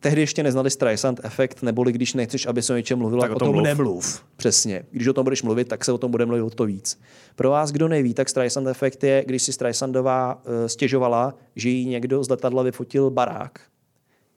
[0.00, 3.38] tehdy ještě neznali Streisand efekt, neboli když nechceš, aby se o něčem mluvilo, tak o
[3.38, 4.24] tom, tom nemluv.
[4.36, 4.82] Přesně.
[4.90, 7.00] Když o tom budeš mluvit, tak se o tom bude mluvit o to víc.
[7.36, 11.86] Pro vás, kdo neví, tak Streisand efekt je, když si Streisandová uh, stěžovala, že jí
[11.86, 13.58] někdo z letadla vyfotil barák,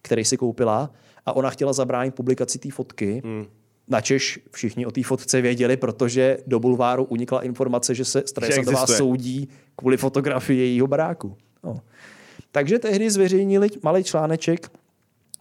[0.02, 0.92] který si koupila
[1.26, 3.22] a ona chtěla zabránit publikaci té fotky.
[3.26, 3.46] Hmm.
[3.88, 9.50] Načež všichni o té fotce věděli, protože do bulváru unikla informace, že se Streisandová soudí
[9.76, 11.38] kvůli fotografii jejího baráku.
[11.64, 11.80] No.
[12.52, 14.70] Takže tehdy zveřejnili malý článeček,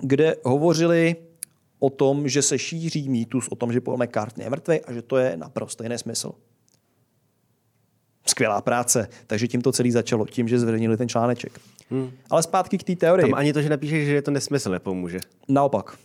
[0.02, 1.16] kde hovořili
[1.78, 5.02] o tom, že se šíří mýtus o tom, že Paul McCartney je mrtvý a že
[5.02, 6.32] to je naprosto nesmysl.
[8.26, 9.08] Skvělá práce.
[9.26, 11.60] Takže tím to celý začalo, tím, že zveřejnili ten článeček.
[11.90, 12.10] Hmm.
[12.30, 13.30] Ale zpátky k té teorii.
[13.30, 15.18] Tam ani to, že napíšeš, že je to nesmysl, nepomůže.
[15.48, 15.98] Naopak.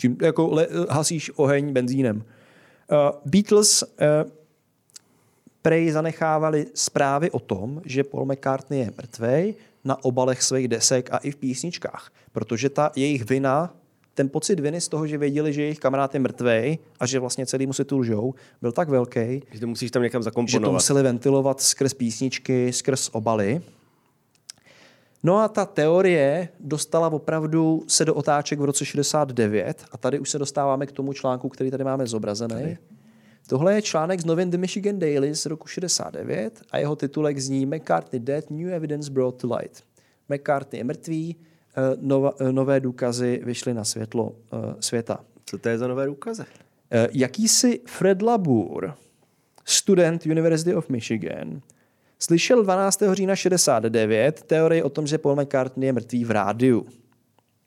[0.00, 2.16] Tím jako le, hasíš oheň benzínem.
[2.16, 4.30] Uh, Beatles uh,
[5.62, 11.16] prej zanechávali zprávy o tom, že Paul McCartney je mrtvý na obalech svých desek a
[11.16, 12.12] i v písničkách.
[12.32, 13.74] Protože ta jejich vina,
[14.14, 17.46] ten pocit viny z toho, že věděli, že jejich kamarád je mrtvý a že vlastně
[17.46, 20.62] celý mu tu lžou, byl tak velký, že to musíš tam někam zakomponovat.
[20.62, 23.62] Že to museli ventilovat skrz písničky, skrz obaly.
[25.22, 30.30] No a ta teorie dostala opravdu se do otáček v roce 69 a tady už
[30.30, 32.54] se dostáváme k tomu článku, který tady máme zobrazený.
[32.54, 32.78] Tady.
[33.50, 37.66] Tohle je článek z novin The Michigan Daily z roku 69 a jeho titulek zní
[37.66, 39.82] McCartney Dead, New Evidence Brought to Light.
[40.28, 44.34] McCartney je mrtvý, eh, nova, eh, nové důkazy vyšly na světlo uh,
[44.80, 45.24] světa.
[45.44, 46.42] Co to je za nové důkazy?
[47.12, 48.94] Jakýsi Fred Labour,
[49.64, 51.60] student University of Michigan,
[52.18, 53.14] slyšel 12.
[53.14, 56.86] října 69 teorii o tom, že Paul McCartney je mrtvý v rádiu.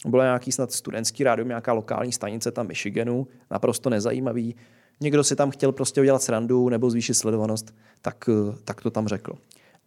[0.05, 4.55] Bylo nějaký snad studentský rádium, nějaká lokální stanice tam Michiganu, naprosto nezajímavý
[5.01, 9.07] někdo si tam chtěl prostě udělat srandu nebo zvýšit sledovanost, tak, eh, tak to tam
[9.07, 9.33] řekl.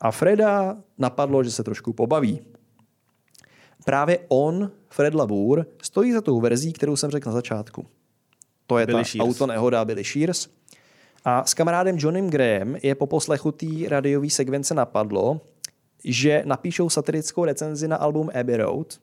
[0.01, 2.41] A Freda napadlo, že se trošku pobaví.
[3.85, 7.87] Právě on, Fred Labour, stojí za tou verzí, kterou jsem řekl na začátku.
[8.67, 9.29] To je Billy ta Shears.
[9.29, 10.49] auto nehoda Billy Shears.
[11.25, 15.41] A s kamarádem Johnem Graham je po poslechu té radiové sekvence napadlo,
[16.05, 18.99] že napíšou satirickou recenzi na album Abbey Road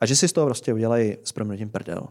[0.00, 2.08] a že si z toho prostě udělají s proměnutím prdel.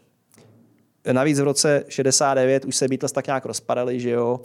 [1.11, 4.41] Navíc v roce 69 už se Beatles tak nějak rozpadali, že jo,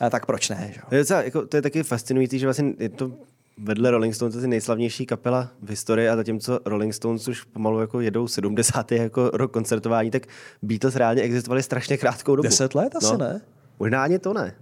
[0.00, 0.70] a tak proč ne?
[0.74, 0.86] Že jo?
[0.88, 3.12] To, je docela, jako, to je taky fascinující, že vlastně je to
[3.58, 8.00] vedle Rolling Stones asi nejslavnější kapela v historii a zatímco Rolling Stones už pomalu jako
[8.00, 8.92] jedou 70.
[8.92, 10.26] jako rok koncertování, tak
[10.62, 12.48] Beatles reálně existovali strašně krátkou dobu.
[12.48, 13.18] Deset let asi no.
[13.18, 13.40] ne?
[13.78, 14.54] Možná ani to ne.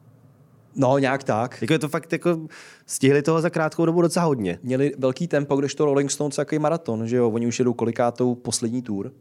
[0.77, 1.63] No, nějak tak.
[1.63, 2.41] Jako je to fakt jako
[2.87, 4.59] stihli toho za krátkou dobu docela hodně.
[4.63, 8.35] Měli velký tempo, když to Rolling Stones jaký maraton, že jo, oni už jedou kolikátou
[8.35, 9.13] poslední tour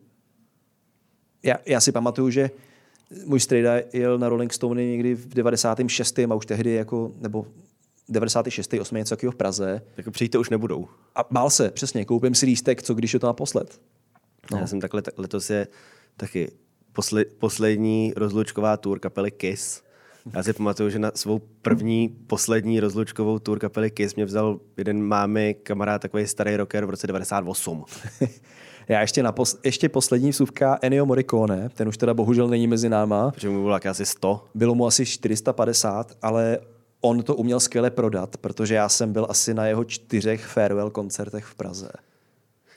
[1.43, 2.51] já, já si pamatuju, že
[3.25, 6.19] můj strejda jel na Rolling Stone někdy v 96.
[6.19, 7.45] a už tehdy jako, nebo
[8.09, 8.73] 96.
[8.73, 8.95] 8.
[8.95, 9.81] něco takového v Praze.
[9.97, 10.87] Jako přijďte už nebudou.
[11.15, 13.81] A bál se, přesně, koupím si lístek, co když je to naposled.
[14.51, 14.57] No.
[14.57, 15.67] Já jsem takhle, letos je
[16.17, 16.51] taky
[16.93, 19.81] posle, poslední rozlučková tour kapely Kiss.
[20.33, 25.01] Já si pamatuju, že na svou první, poslední rozlučkovou tour kapely Kiss mě vzal jeden
[25.01, 27.85] mámy kamarád, takový starý rocker v roce 98.
[28.89, 32.89] Já ještě, na pos- ještě poslední vsuvka Ennio Morricone, ten už teda bohužel není mezi
[32.89, 33.31] náma.
[33.31, 34.45] Protože mu bylo asi 100.
[34.55, 36.59] Bylo mu asi 450, ale
[37.01, 41.45] on to uměl skvěle prodat, protože já jsem byl asi na jeho čtyřech farewell koncertech
[41.45, 41.89] v Praze.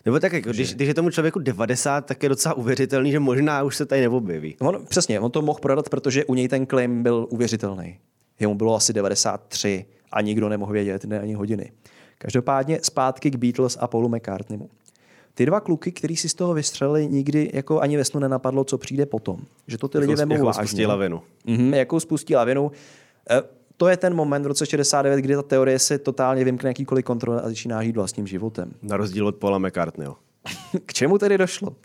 [0.04, 3.62] Nebo tak, jako, když, když je tomu člověku 90, tak je docela uvěřitelný, že možná
[3.62, 4.56] už se tady neobjeví.
[4.60, 7.98] On, přesně, on to mohl prodat, protože u něj ten claim byl uvěřitelný.
[8.40, 11.72] Jemu bylo asi 93 a nikdo nemohl vědět, ne ani hodiny.
[12.18, 14.70] Každopádně zpátky k Beatles a Paulu McCartneymu.
[15.34, 18.78] Ty dva kluky, který si z toho vystřelili, nikdy jako ani ve snu nenapadlo, co
[18.78, 19.40] přijde potom.
[19.66, 20.60] Že to ty lidi Jako, jako vážně.
[20.62, 21.22] spustí lavinu.
[21.46, 22.70] Mhm, jakou spustí lavinu.
[23.30, 23.42] E,
[23.76, 27.42] to je ten moment v roce 69, kdy ta teorie se totálně vymkne jakýkoliv kontrole
[27.42, 28.72] a začíná žít vlastním životem.
[28.82, 30.16] Na rozdíl od Paula McCartneyho.
[30.86, 31.76] K čemu tedy došlo?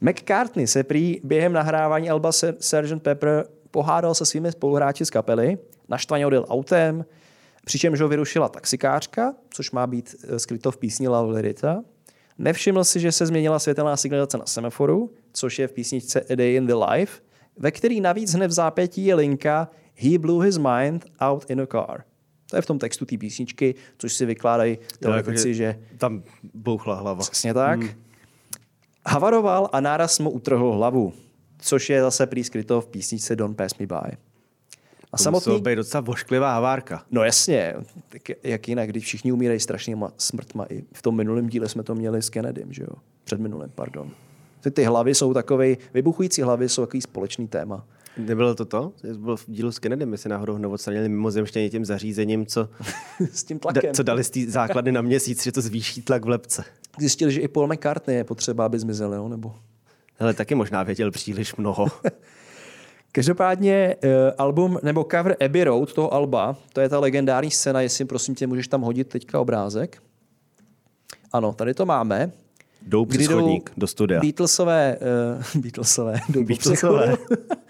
[0.00, 3.02] McCartney se prý během nahrávání Alba Sgt.
[3.02, 5.58] Pepper pohádal se svými spoluhráči z kapely,
[5.88, 7.04] naštvaně odjel autem,
[7.64, 11.82] přičemž ho vyrušila taxikářka, což má být eh, skryto v písni Love Lyrita.
[12.38, 16.54] Nevšiml si, že se změnila světelná signalizace na semaforu, což je v písničce A Day
[16.54, 17.20] in the Life,
[17.56, 21.66] ve který navíc hned v zápětí je linka He blew his mind out in a
[21.66, 22.04] car.
[22.50, 26.22] To je v tom textu té písničky, což si vykládají teoretici, že Tam
[26.54, 27.20] bouchla hlava.
[27.20, 27.80] Přesně tak.
[27.80, 27.90] Hmm.
[29.06, 31.12] Havaroval a náraz mu utrhl hlavu,
[31.58, 34.16] což je zase prý skryto v písničce Don't Pass Me By.
[35.14, 35.60] A To samotný...
[35.60, 37.02] být docela vošklivá havárka.
[37.10, 37.74] No jasně,
[38.08, 40.66] tak jak jinak, když všichni umírají strašnýma smrtma.
[40.70, 42.96] I v tom minulém díle jsme to měli s Kennedym, že jo?
[43.24, 44.10] Před minulým, pardon.
[44.60, 47.86] Ty, ty hlavy jsou takové, vybuchující hlavy jsou takový společný téma.
[48.16, 48.92] Nebylo to to?
[49.18, 52.68] Bylo v dílu s Kennedym, jestli náhodou hned odstranili mimozemštění tím zařízením, co,
[53.32, 53.94] S tím da, tlakem.
[53.94, 56.64] co dali z té základny na měsíc, že to zvýší tlak v lepce.
[56.98, 59.28] Zjistili, že i Paul McCartney je potřeba, aby zmizel, jo?
[59.28, 59.54] Nebo...
[60.18, 61.86] Ale taky možná věděl příliš mnoho.
[63.14, 68.04] Každopádně uh, album nebo cover Abbey Road toho Alba, to je ta legendární scéna, jestli
[68.04, 70.02] prosím tě můžeš tam hodit teďka obrázek.
[71.32, 72.32] Ano, tady to máme.
[72.82, 74.20] Jdou přes chodník do studia.
[74.20, 74.98] Beatlesové,
[75.54, 77.16] uh, Beatlesové, Beatlesové.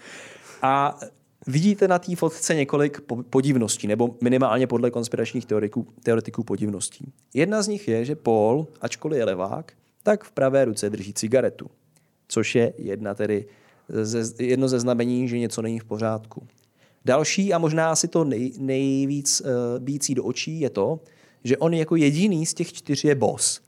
[0.61, 0.99] A
[1.47, 7.11] vidíte na té fotce několik po- podivností, nebo minimálně podle konspiračních teoretiků, teoretiků podivností.
[7.33, 9.73] Jedna z nich je, že Paul, ačkoliv je levák,
[10.03, 11.69] tak v pravé ruce drží cigaretu,
[12.27, 13.45] což je jedna tedy
[13.89, 16.47] ze, jedno ze znamení, že něco není v pořádku.
[17.05, 20.99] Další a možná asi to nej, nejvíc uh, bící do očí je to,
[21.43, 23.61] že on jako jediný z těch čtyř je boss.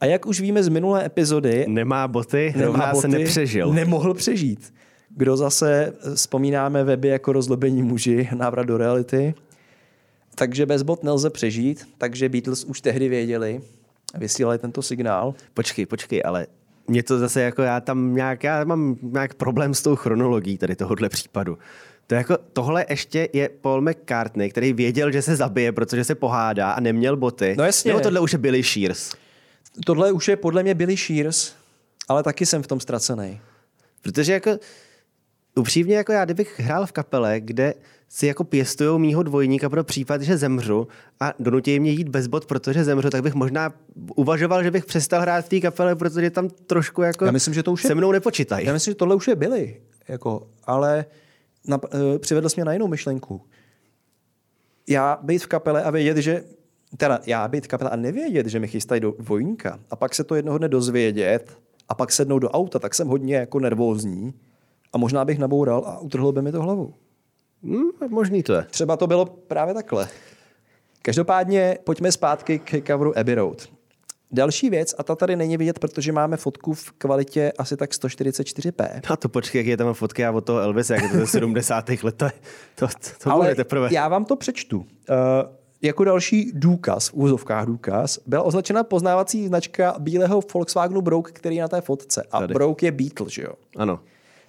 [0.00, 3.72] A jak už víme z minulé epizody, Nemá boty, rovná se nepřežil.
[3.72, 4.74] Nemohl přežít.
[5.16, 9.34] Kdo zase eh, vzpomínáme weby jako rozlobení muži, návrat do reality.
[10.34, 13.60] Takže bez bot nelze přežít, takže Beatles už tehdy věděli,
[14.18, 15.34] vysílali tento signál.
[15.54, 16.46] Počkej, počkej, ale
[16.88, 20.76] mě to zase jako já tam nějak, já mám nějak problém s tou chronologií tady
[20.76, 21.58] tohohle případu.
[22.06, 26.72] To jako, tohle ještě je Paul McCartney, který věděl, že se zabije, protože se pohádá
[26.72, 27.54] a neměl boty.
[27.58, 27.88] No jasně.
[27.88, 29.12] Nebo tohle už je Billy Shears.
[29.86, 31.52] Tohle už je podle mě Billy Shears,
[32.08, 33.40] ale taky jsem v tom ztracený.
[34.02, 34.58] Protože jako
[35.54, 37.74] upřímně jako já, kdybych hrál v kapele, kde
[38.14, 40.88] si jako pěstujou mýho dvojníka pro případ, že zemřu
[41.20, 43.72] a donutí mě jít bez bod, protože zemřu, tak bych možná
[44.16, 47.62] uvažoval, že bych přestal hrát v té kapele, protože tam trošku jako Já myslím, že
[47.62, 48.66] to už je- se mnou nepočítají.
[48.66, 51.04] Já myslím, že tohle už je Billy, jako, ale
[51.66, 53.42] na, uh, přivedl jsi mě na jinou myšlenku.
[54.88, 56.44] Já být v kapele a vědět, že
[56.96, 60.24] teda já být v kapele a nevědět, že mi chystají do vojníka a pak se
[60.24, 61.58] to jednoho dne dozvědět
[61.88, 64.34] a pak sednout do auta, tak jsem hodně jako nervózní
[64.92, 66.94] a možná bych naboural a utrhl by mi to hlavu.
[67.64, 68.66] Hmm, možný to je.
[68.70, 70.08] Třeba to bylo právě takhle.
[71.02, 73.68] Každopádně pojďme zpátky k coveru Abbey Road.
[74.32, 79.00] Další věc, a ta tady není vidět, protože máme fotku v kvalitě asi tak 144p.
[79.08, 81.88] A to počkej, jak je tam fotka od toho Elvisa, jak je to ze 70.
[81.88, 82.26] let, to,
[82.74, 82.88] to, to,
[83.24, 83.88] to Ale bude teprve.
[83.92, 84.78] já vám to přečtu.
[84.78, 84.86] Uh,
[85.82, 91.62] jako další důkaz, v úzovkách důkaz, byla označena poznávací značka bílého Volkswagenu Brouk, který je
[91.62, 92.22] na té fotce.
[92.32, 92.54] A Tady.
[92.54, 93.52] Brouk je Beetle, že jo?
[93.76, 94.00] Ano.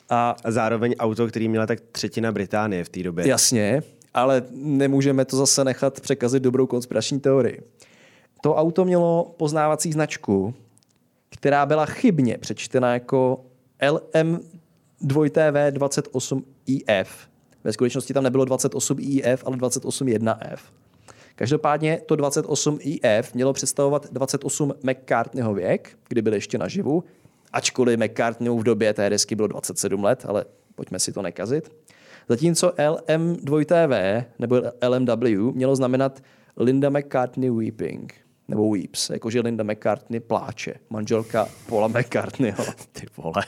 [0.09, 3.27] A A zároveň auto, který měla tak třetina Británie v té době.
[3.27, 3.83] Jasně,
[4.13, 7.61] ale nemůžeme to zase nechat překazit dobrou konspirační teorii.
[8.41, 10.53] To auto mělo poznávací značku,
[11.29, 13.45] která byla chybně přečtena jako
[13.91, 14.39] LM
[15.05, 17.07] 2TV28IF.
[17.63, 20.57] Ve skutečnosti tam nebylo 28IF, ale 28.1F.
[21.35, 27.03] Každopádně to 28IF mělo představovat 28 McCartneyho věk, kdy byl ještě naživu,
[27.55, 30.45] ačkoliv McCartneymu v době té desky bylo 27 let, ale
[30.75, 31.71] pojďme si to nekazit.
[32.29, 36.23] Zatímco LM2TV nebo LMW mělo znamenat
[36.57, 38.13] Linda McCartney Weeping,
[38.47, 42.65] nebo Weeps, jakože Linda McCartney pláče, manželka Paula McCartneyho.
[42.91, 43.43] Ty vole.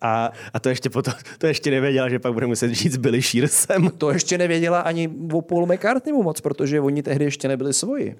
[0.00, 3.22] A, a to ještě potom, to ještě nevěděla, že pak bude muset žít s Billy
[3.22, 3.90] Shearsem.
[3.98, 8.16] To ještě nevěděla ani o Paul McCartneymu moc, protože oni tehdy ještě nebyli svoji.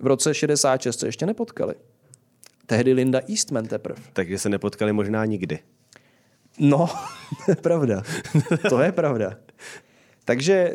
[0.00, 1.74] V roce 66 se ještě nepotkali.
[2.70, 4.02] Tehdy Linda Eastman teprve.
[4.12, 5.58] Takže se nepotkali možná nikdy.
[6.58, 6.86] No,
[7.44, 8.02] to je pravda.
[8.68, 9.34] To je pravda.
[10.24, 10.72] Takže eh,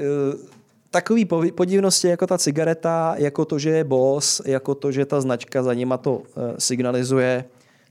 [0.91, 1.25] takový
[1.55, 5.73] podivnosti jako ta cigareta, jako to, že je boss, jako to, že ta značka za
[5.73, 7.45] nima to eh, signalizuje,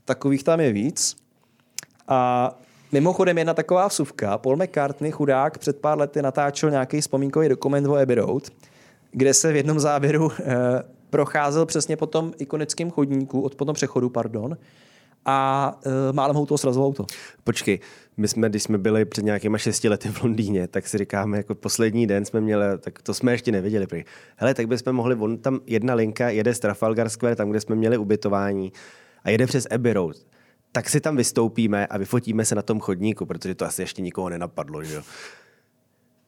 [0.05, 1.15] takových tam je víc.
[2.07, 2.51] A
[2.91, 7.95] mimochodem jedna taková vsuvka, Paul McCartney, chudák, před pár lety natáčel nějaký vzpomínkový dokument o
[7.95, 8.43] Abbey Road,
[9.11, 14.09] kde se v jednom záběru eh, procházel přesně po tom ikonickém chodníku, od potom přechodu,
[14.09, 14.57] pardon,
[15.25, 17.05] a e, málem ho to srazilo auto.
[17.43, 17.79] Počkej,
[18.17, 21.55] my jsme, když jsme byli před nějakýma šesti lety v Londýně, tak si říkáme, jako
[21.55, 23.87] poslední den jsme měli, tak to jsme ještě neviděli.
[23.87, 24.03] Prý.
[24.35, 27.75] Hele, tak bychom mohli, on tam jedna linka jede z Trafalgar Square, tam, kde jsme
[27.75, 28.73] měli ubytování,
[29.23, 30.15] a jede přes Abbey Road.
[30.71, 34.29] Tak si tam vystoupíme a vyfotíme se na tom chodníku, protože to asi ještě nikoho
[34.29, 35.01] nenapadlo, že jo.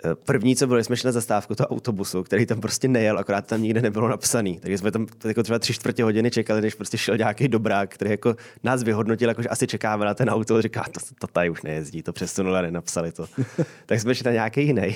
[0.05, 3.47] Eh, první, co bylo, jsme šli na zastávku toho autobusu, který tam prostě nejel, akorát
[3.47, 4.59] tam nikde nebylo napsaný.
[4.59, 8.11] Takže jsme tam jako třeba tři čtvrtě hodiny čekali, než prostě šel nějaký dobrák, který
[8.11, 11.61] jako nás vyhodnotil, jako že asi čekáme na ten auto, říká, to, to tady už
[11.61, 13.25] nejezdí, to přesunuli a nenapsali to.
[13.85, 14.95] tak jsme šli na nějaký jiný,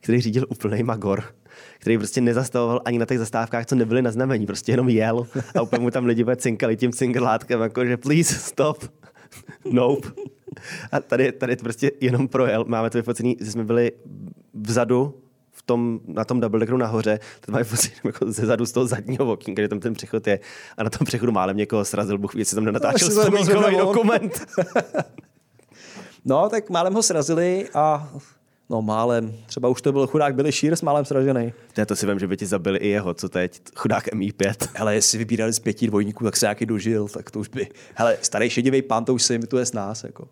[0.00, 1.24] který řídil úplný magor
[1.78, 5.62] který prostě nezastavoval ani na těch zastávkách, co nebyly na znamení, prostě jenom jel a
[5.62, 8.84] úplně mu tam lidi cinkali tím cinkrlátkem, jako že please stop,
[9.72, 10.08] nope.
[10.92, 12.64] A tady, tady prostě jenom projel.
[12.68, 13.92] Máme to vyfocený, že jsme byli
[14.54, 15.14] vzadu
[15.52, 18.86] v tom, na tom double deckeru nahoře, to máme pocit jako ze zadu z toho
[18.86, 20.40] zadního okýnka, kde tam ten přechod je
[20.76, 24.46] a na tom přechodu málem někoho srazil, Bůh ví, jestli tam nenatáčel vzpomínkový dokument.
[26.24, 28.12] no, tak málem ho srazili a
[28.70, 29.34] No málem.
[29.46, 31.52] Třeba už to byl chudák Billy Shears málem sražený.
[31.74, 34.68] To, to si vím, že by ti zabili i jeho, co teď, chudák MI5.
[34.74, 37.68] Hele, jestli vybírali z pěti dvojníků, tak se nějaký dožil, tak to už by...
[37.94, 40.28] Hele, starý šedivý pán, to už se imituje s nás, jako.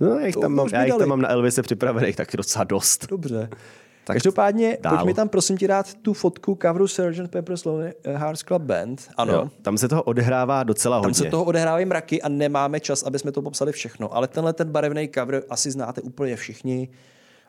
[0.00, 3.06] No, já jich, tam mám, já jich tam mám na Elvise připravených, tak docela dost.
[3.10, 3.48] Dobře.
[4.04, 4.96] Tak Každopádně, dál.
[4.96, 7.30] pojď mi tam prosím ti dát tu fotku coveru Sgt.
[7.30, 9.08] Pepper's Lonely Hearts Club Band.
[9.16, 9.32] Ano.
[9.32, 11.06] Jo, tam se toho odehrává docela hodně.
[11.06, 14.14] Tam se toho odehrávají mraky a nemáme čas, aby jsme to popsali všechno.
[14.14, 16.88] Ale tenhle ten barevný cover asi znáte úplně všichni.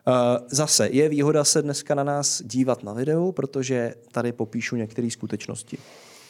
[0.06, 0.14] Uh,
[0.50, 5.78] zase je výhoda se dneska na nás dívat na videu, protože tady popíšu některé skutečnosti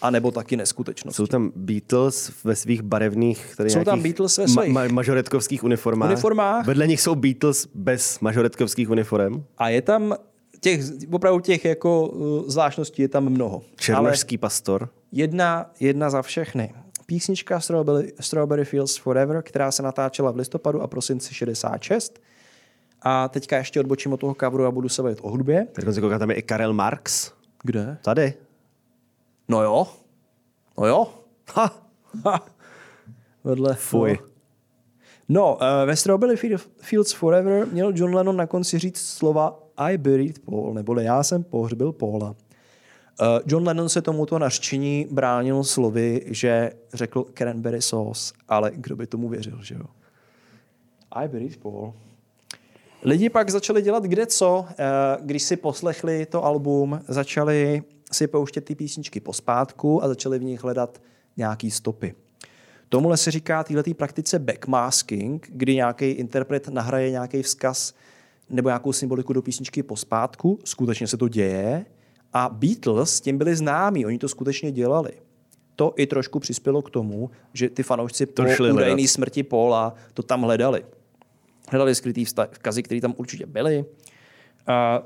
[0.04, 1.16] a nebo taky neskutečnosti.
[1.16, 6.10] Jsou tam Beatles ve svých barevných tady jsou tam Beatles ve svých ma- mažoretkovských uniformách.
[6.10, 6.66] uniformách.
[6.66, 9.42] Vedle nich jsou Beatles bez mažoretkovských uniform.
[9.58, 10.14] A je tam
[10.60, 10.80] těch,
[11.12, 13.62] opravdu těch jako uh, zvláštností je tam mnoho.
[13.76, 14.88] Černožský pastor.
[15.12, 16.74] Jedna, jedna za všechny.
[17.06, 22.20] Písnička Strawberry, Strawberry Fields Forever, která se natáčela v listopadu a prosinci 66.
[23.02, 25.66] A teďka ještě odbočím od toho coveru a budu se bavit o hudbě.
[25.72, 27.32] Teď se koukám, tam je i Karel Marx.
[27.62, 27.96] Kde?
[28.02, 28.34] Tady.
[29.48, 29.86] No jo.
[30.78, 31.14] No jo.
[31.54, 31.70] Ha.
[32.24, 32.46] ha.
[33.44, 33.74] Vedle.
[33.74, 34.18] Fuj.
[34.20, 34.34] No.
[35.28, 36.36] No, uh, ve Strawberry
[36.80, 41.42] Fields Forever měl John Lennon na konci říct slova I buried Paul, neboli já jsem
[41.42, 42.28] pohřbil Paula.
[42.28, 49.06] Uh, John Lennon se tomuto nařčení bránil slovy, že řekl cranberry sauce, ale kdo by
[49.06, 49.84] tomu věřil, že jo?
[51.10, 51.92] I buried Paul.
[53.02, 54.66] Lidi pak začali dělat kde co, uh,
[55.20, 57.82] když si poslechli to album, začali
[58.14, 61.02] si pouštět ty písničky pospátku a začali v nich hledat
[61.36, 62.14] nějaký stopy.
[62.88, 67.94] Tomuhle se říká této praktice backmasking, kdy nějaký interpret nahraje nějaký vzkaz
[68.50, 70.58] nebo nějakou symboliku do písničky pospátku.
[70.64, 71.86] Skutečně se to děje.
[72.32, 75.12] A Beatles tím byli známí, oni to skutečně dělali.
[75.76, 78.42] To i trošku přispělo k tomu, že ty fanoušci po
[78.72, 80.84] údajné smrti Paula to tam hledali.
[81.70, 83.84] Hledali skrytý vzkazy, které tam určitě byly.
[84.66, 85.02] A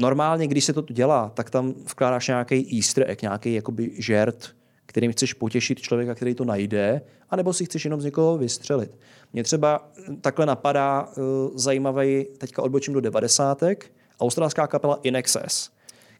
[0.00, 4.54] normálně, když se to dělá, tak tam vkládáš nějaký easter egg, nějaký jakoby žert,
[4.86, 8.98] kterým chceš potěšit člověka, který to najde, anebo si chceš jenom z někoho vystřelit.
[9.32, 9.88] Mně třeba
[10.20, 11.24] takhle napadá uh,
[11.54, 15.70] zajímavý, teďka odbočím do devadesátek, australská kapela In Excess,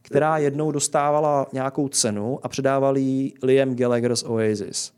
[0.03, 2.95] která jednou dostávala nějakou cenu a předával
[3.43, 4.93] Liam Gallagher z Oasis.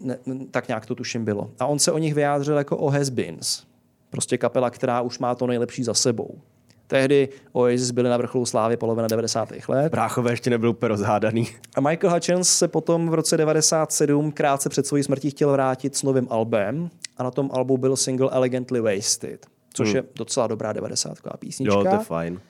[0.00, 0.18] Ne,
[0.50, 1.50] tak nějak to tuším bylo.
[1.58, 3.64] A on se o nich vyjádřil jako o has-beens.
[4.10, 6.38] Prostě kapela, která už má to nejlepší za sebou.
[6.86, 9.48] Tehdy Oasis byli na vrcholu slávy polovina 90.
[9.68, 9.90] let.
[9.90, 11.48] Bráchové ještě nebyl úplně rozhádaný.
[11.74, 16.02] A Michael Hutchins se potom v roce 97 krátce před svojí smrtí chtěl vrátit s
[16.02, 19.96] novým albem a na tom albu byl single Elegantly Wasted, což hmm.
[19.96, 21.18] je docela dobrá 90.
[21.38, 21.74] písnička.
[21.74, 22.40] Jo, to je fajn.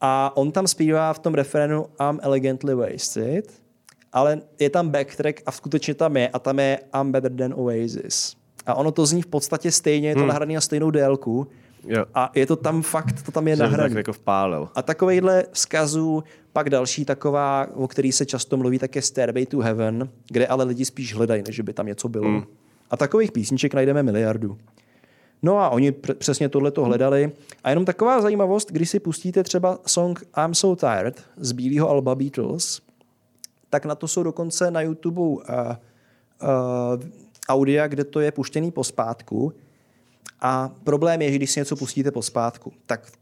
[0.00, 3.52] A on tam zpívá v tom referenu I'm Elegantly Wasted,
[4.12, 8.36] ale je tam backtrack a skutečně tam je a tam je I'm Better Than Oasis.
[8.66, 10.28] A ono to zní v podstatě stejně, je to hmm.
[10.28, 11.46] nahrané na stejnou délku,
[11.86, 12.04] Jo.
[12.14, 13.98] A je to tam fakt, to tam je nahrané.
[13.98, 14.68] Jako vpálil.
[14.74, 19.58] A takovejhle vzkazů, pak další taková, o který se často mluví, tak je Stairway to
[19.58, 22.28] Heaven, kde ale lidi spíš hledají, než by tam něco bylo.
[22.28, 22.42] Mm.
[22.90, 24.58] A takových písniček najdeme miliardu.
[25.42, 27.32] No a oni pr- přesně tohle to hledali.
[27.64, 32.14] A jenom taková zajímavost, když si pustíte třeba song I'm So Tired z bílého alba
[32.14, 32.80] Beatles,
[33.70, 35.40] tak na to jsou dokonce na YouTube uh, uh,
[37.48, 39.52] audia, kde to je puštěný pospátku.
[40.40, 43.12] A problém je, že když si něco pustíte pospátku, tak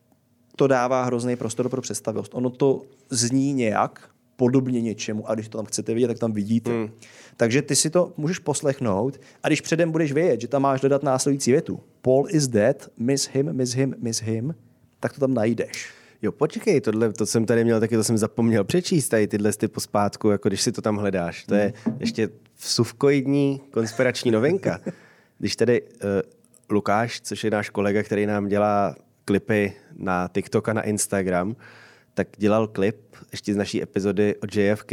[0.57, 2.35] to dává hrozný prostor pro představivost.
[2.35, 6.71] Ono to zní nějak, podobně něčemu a když to tam chcete vidět, tak tam vidíte.
[6.71, 6.91] Hmm.
[7.37, 11.03] Takže ty si to můžeš poslechnout a když předem budeš vědět, že tam máš dodat
[11.03, 14.55] následující větu Paul is dead, miss him, miss him, miss him,
[15.01, 15.91] tak to tam najdeš.
[16.23, 19.69] Jo, počkej, tohle, to jsem tady měl taky, to jsem zapomněl přečíst, tady tyhle ty
[19.69, 21.45] pospátku, jako když si to tam hledáš.
[21.45, 24.81] To je ještě suvkoidní konspirační novinka.
[25.39, 25.89] Když tady uh,
[26.71, 28.95] Lukáš, což je náš kolega, který nám dělá
[29.25, 31.57] klipy na TikTok a na Instagram,
[32.15, 34.93] tak dělal klip ještě z naší epizody o JFK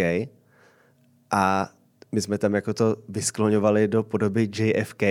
[1.31, 1.69] a
[2.11, 5.03] my jsme tam jako to vyskloňovali do podoby JFK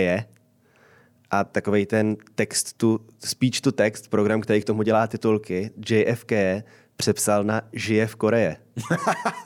[1.31, 6.31] a takový ten text tu, speech to text, program, který k tomu dělá titulky, JFK
[6.97, 8.57] přepsal na žije v Koreje.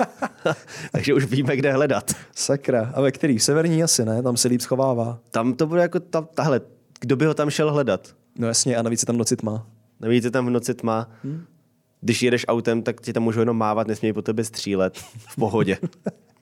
[0.91, 2.11] Takže už víme, kde hledat.
[2.35, 2.91] Sakra.
[2.95, 3.37] A ve který?
[3.37, 4.23] V severní asi, ne?
[4.23, 5.19] Tam se líp schovává.
[5.31, 6.61] Tam to bude jako ta, tahle.
[6.99, 8.15] Kdo by ho tam šel hledat?
[8.37, 9.67] No jasně, a navíc je tam noci tma.
[9.99, 11.09] Navíc je tam v noci tma.
[11.23, 11.45] Hmm.
[12.01, 15.77] Když jedeš autem, tak ti tam můžou jenom mávat, nesmějí po tebe střílet v pohodě.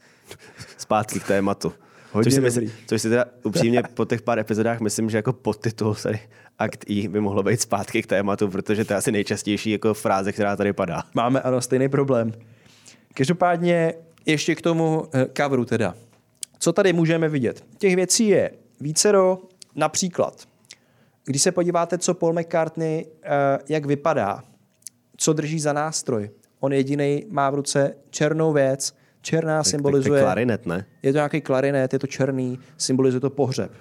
[0.77, 1.73] Zpátky k tématu.
[2.11, 5.33] Hodně což si, myslím, což si teda upřímně po těch pár epizodách myslím, že jako
[5.33, 6.19] podtitul tady
[6.59, 10.31] akt I by mohlo být zpátky k tématu, protože to je asi nejčastější jako fráze,
[10.31, 11.03] která tady padá.
[11.13, 12.33] Máme ano stejný problém.
[13.13, 13.93] Každopádně
[14.25, 15.95] ještě k tomu eh, coveru teda.
[16.59, 17.63] Co tady můžeme vidět?
[17.77, 18.51] Těch věcí je
[18.81, 19.39] vícero,
[19.77, 20.45] například,
[21.25, 23.29] když se podíváte, co Paul McCartney, eh,
[23.69, 24.43] jak vypadá,
[25.17, 26.29] co drží za nástroj.
[26.59, 30.19] On jediný má v ruce černou věc, černá Tak, symbolizuje...
[30.19, 30.85] tak, tak klarinet, ne?
[31.03, 33.71] Je to nějaký klarinet, je to černý, symbolizuje to pohřeb.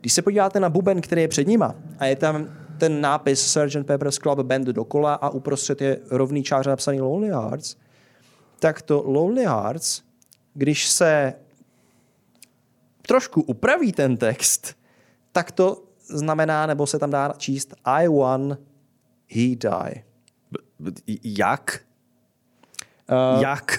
[0.00, 2.48] Když se podíváte na buben, který je před nima a je tam
[2.78, 3.86] ten nápis Sgt.
[3.86, 7.76] Pepper's Club Band dokola a uprostřed je rovný čáře napsaný Lonely Hearts,
[8.58, 10.02] tak to Lonely Hearts,
[10.54, 11.34] když se
[13.06, 14.76] trošku upraví ten text,
[15.34, 18.58] tak to znamená, nebo se tam dá číst I won,
[19.28, 20.04] he die.
[21.24, 21.80] Jak?
[23.34, 23.78] Uh, Jak?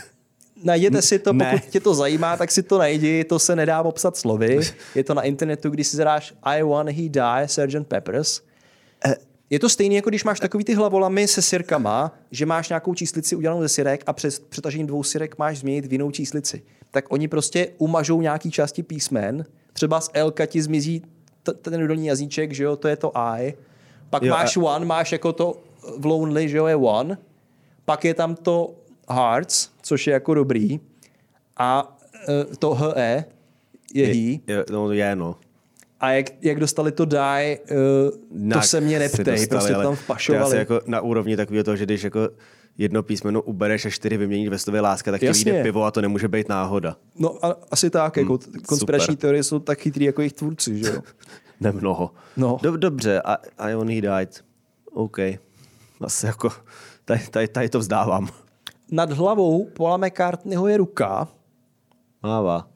[0.64, 1.52] Najděte si to, Ne.
[1.52, 4.60] pokud tě to zajímá, tak si to najdi, to se nedá popsat slovy.
[4.96, 7.88] Je to na internetu, když si zadáš I want he die, Sgt.
[7.88, 8.42] Peppers.
[9.50, 13.36] Je to stejné, jako když máš takový ty hlavolamy se sirkama, že máš nějakou číslici
[13.36, 16.64] udělanou ze sirek a přes přetažením dvou sirek máš změnit v jinou číslici.
[16.92, 21.04] Tak oni prostě umažou nějaký části písmen, třeba z L ti zmizí
[21.54, 23.54] ten dolní jazyček, že jo, to je to I.
[24.10, 25.58] Pak Jo, jo, a- máš one, máš jako to
[25.98, 27.18] v Lonely, že jo, je one.
[27.86, 28.74] Pak je tam to
[29.10, 30.80] Hearts, což je jako dobrý.
[31.58, 31.98] A
[32.30, 33.26] eh, to HE
[33.94, 34.64] je he.
[34.72, 35.36] No, je, no.
[36.00, 37.60] A jak, jak dostali to die,
[38.32, 40.46] uh, to se mě neptej, dostali, prostě tam vpašovali.
[40.46, 42.30] asi jako na úrovni takového toho, že když jako
[42.78, 46.02] jedno písmeno ubereš a čtyři vyměníš ve slově láska, tak ti vyjde pivo a to
[46.02, 46.96] nemůže být náhoda.
[47.20, 49.22] No a, asi tak, jako Hmm, konspirační super.
[49.22, 51.02] teorie jsou tak chytrý jako jejich tvůrci, že jo?
[51.60, 52.12] Nemnoho.
[52.38, 52.58] No.
[52.64, 54.46] Dob- dobře, a, a on he died.
[54.94, 55.18] OK.
[56.02, 56.50] Asi jako,
[57.06, 58.28] tady, tady, tady to vzdávám.
[58.92, 61.28] Nad hlavou Paula McCartneyho je ruka
[62.24, 62.68] Mává.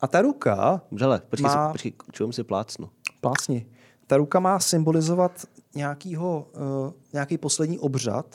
[0.00, 2.88] a ta ruka, Vřele, počkej, Má- počkej, čujem si plácnu.
[3.20, 3.66] plásni,
[4.06, 6.46] ta ruka má symbolizovat nějakýho,
[6.86, 8.26] uh, nějaký poslední obřad,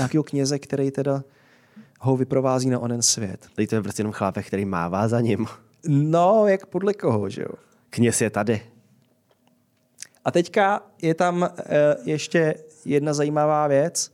[0.00, 1.22] nějakého kněze, který teda
[2.00, 3.46] ho vyprovází na onen svět.
[3.54, 5.46] Tady to je prostě jenom chlápek, který mává za ním.
[5.88, 7.48] No, jak podle koho, že jo?
[7.90, 8.62] Kněz je tady.
[10.24, 11.48] A teďka je tam uh,
[12.04, 14.12] ještě jedna zajímavá věc.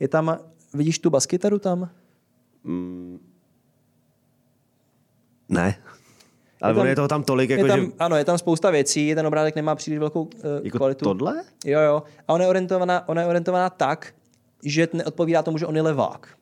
[0.00, 0.38] Je tam,
[0.74, 1.90] vidíš tu baskytaru tam?
[5.48, 5.74] Ne.
[6.62, 7.86] Ale Je tam- ono je toho tam tolik, jako je tam, že...
[7.98, 10.30] Ano, je tam spousta věcí, ten obrázek nemá příliš velkou uh,
[10.62, 11.04] Jako kvalitu.
[11.04, 11.44] tohle?
[11.64, 12.02] Jo, jo.
[12.28, 14.14] A ona je, orientovaná, ona je orientovaná tak,
[14.66, 16.36] že neodpovídá tomu, že on je levák.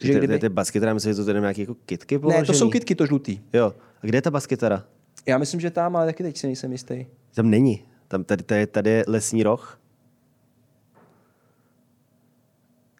[0.00, 0.34] Že ty, kdyby...
[0.34, 2.40] ty, ty baskytara, myslím, že to tady nějaké jako kitky položený.
[2.40, 3.40] Ne, to jsou kitky, to žlutý.
[3.52, 3.74] Jo.
[4.02, 4.84] A kde je ta baskytara?
[5.26, 7.06] Já myslím, že tam, ale taky teď si nejsem jistý.
[7.34, 7.84] Tam není.
[8.08, 9.80] Tam tady, tady, tady je lesní roh.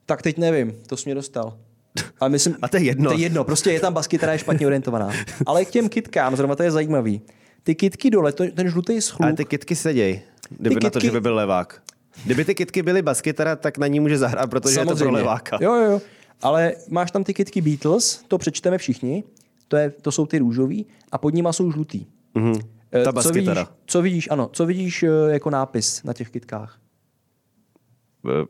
[0.07, 1.59] Tak teď nevím, to jsi mě dostal.
[2.21, 3.11] Ale myslím, A to je jedno.
[3.11, 5.11] To je jedno, prostě je tam baskytara je špatně orientovaná.
[5.47, 7.23] Ale k těm kitkám, zrovna to je zajímavý.
[7.63, 10.23] Ty kitky dole, to, ten žlutý schluk, Ale ty kitky seděj.
[10.51, 11.83] Kdyby Ty na to, kytky- že by byl levák.
[12.25, 15.59] Kdyby ty kitky byly baskytara, tak na ní může zahrát, protože je to pro leváka.
[15.61, 16.01] Jo, jo, jo.
[16.43, 19.25] Ale máš tam ty kitky Beatles, to přečteme všichni,
[19.69, 22.07] to, je, to jsou ty růžový, a pod nima jsou žlutý.
[22.35, 22.55] Mhm.
[22.93, 26.79] Eh, Ta co vidíš, co vidíš, ano, co vidíš eh, jako nápis na těch kitkách?
[28.29, 28.47] Eh,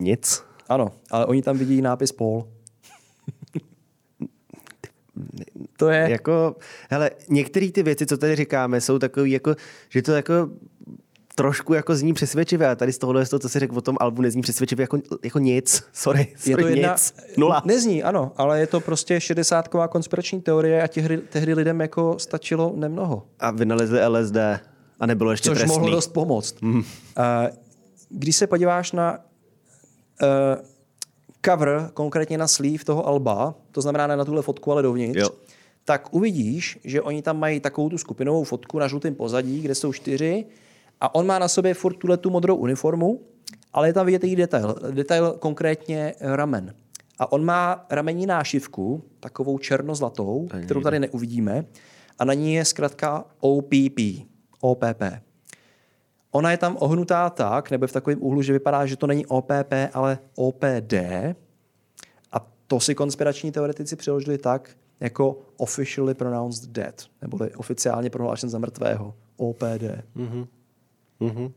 [0.00, 0.44] Nic.
[0.68, 2.48] Ano, ale oni tam vidí nápis Paul.
[5.78, 6.10] To je...
[6.10, 6.56] Jako,
[6.90, 9.54] hele, některé ty věci, co tady říkáme, jsou takové, jako,
[9.88, 10.50] že to jako
[11.38, 14.22] trošku jako zní přesvědčivě a tady z tohohle, to, co si řekl o tom albu,
[14.22, 15.84] nezní přesvědčivě jako, jako nic.
[15.92, 17.14] Sorry, sorry je to jedna, nic.
[17.36, 17.62] Nula.
[17.64, 22.72] Nezní, ano, ale je to prostě šedesátková konspirační teorie a těch, tehdy lidem jako stačilo
[22.76, 23.26] nemnoho.
[23.40, 24.36] A vynalezli LSD
[25.00, 25.78] a nebylo ještě Což trestný.
[25.78, 26.62] mohlo dost pomoct.
[26.62, 26.76] Mm.
[26.76, 26.84] Uh,
[28.08, 29.18] když se podíváš na
[30.22, 30.64] uh,
[31.46, 35.28] cover, konkrétně na sleeve toho alba, to znamená ne na tuhle fotku, ale dovnitř, Jo.
[35.84, 39.92] tak uvidíš, že oni tam mají takovou tu skupinovou fotku na žlutém pozadí, kde jsou
[39.92, 40.44] čtyři
[41.00, 43.20] a on má na sobě furt tuhle tu modrou uniformu,
[43.72, 44.74] ale je tam vidět její detail.
[44.90, 46.74] Detail konkrétně ramen.
[47.18, 51.64] A on má ramení nášivku, takovou černozlatou, kterou tady neuvidíme,
[52.18, 54.00] a na ní je zkrátka OPP.
[54.60, 55.02] OPP.
[56.30, 59.72] Ona je tam ohnutá tak, nebo v takovém úhlu, že vypadá, že to není OPP,
[59.92, 60.92] ale OPD.
[62.32, 68.58] A to si konspirační teoretici přeložili tak, jako officially pronounced dead, neboli oficiálně prohlášen za
[68.58, 69.14] mrtvého.
[69.36, 69.82] OPD.
[70.14, 70.46] Mhm.
[71.20, 71.52] Mhm.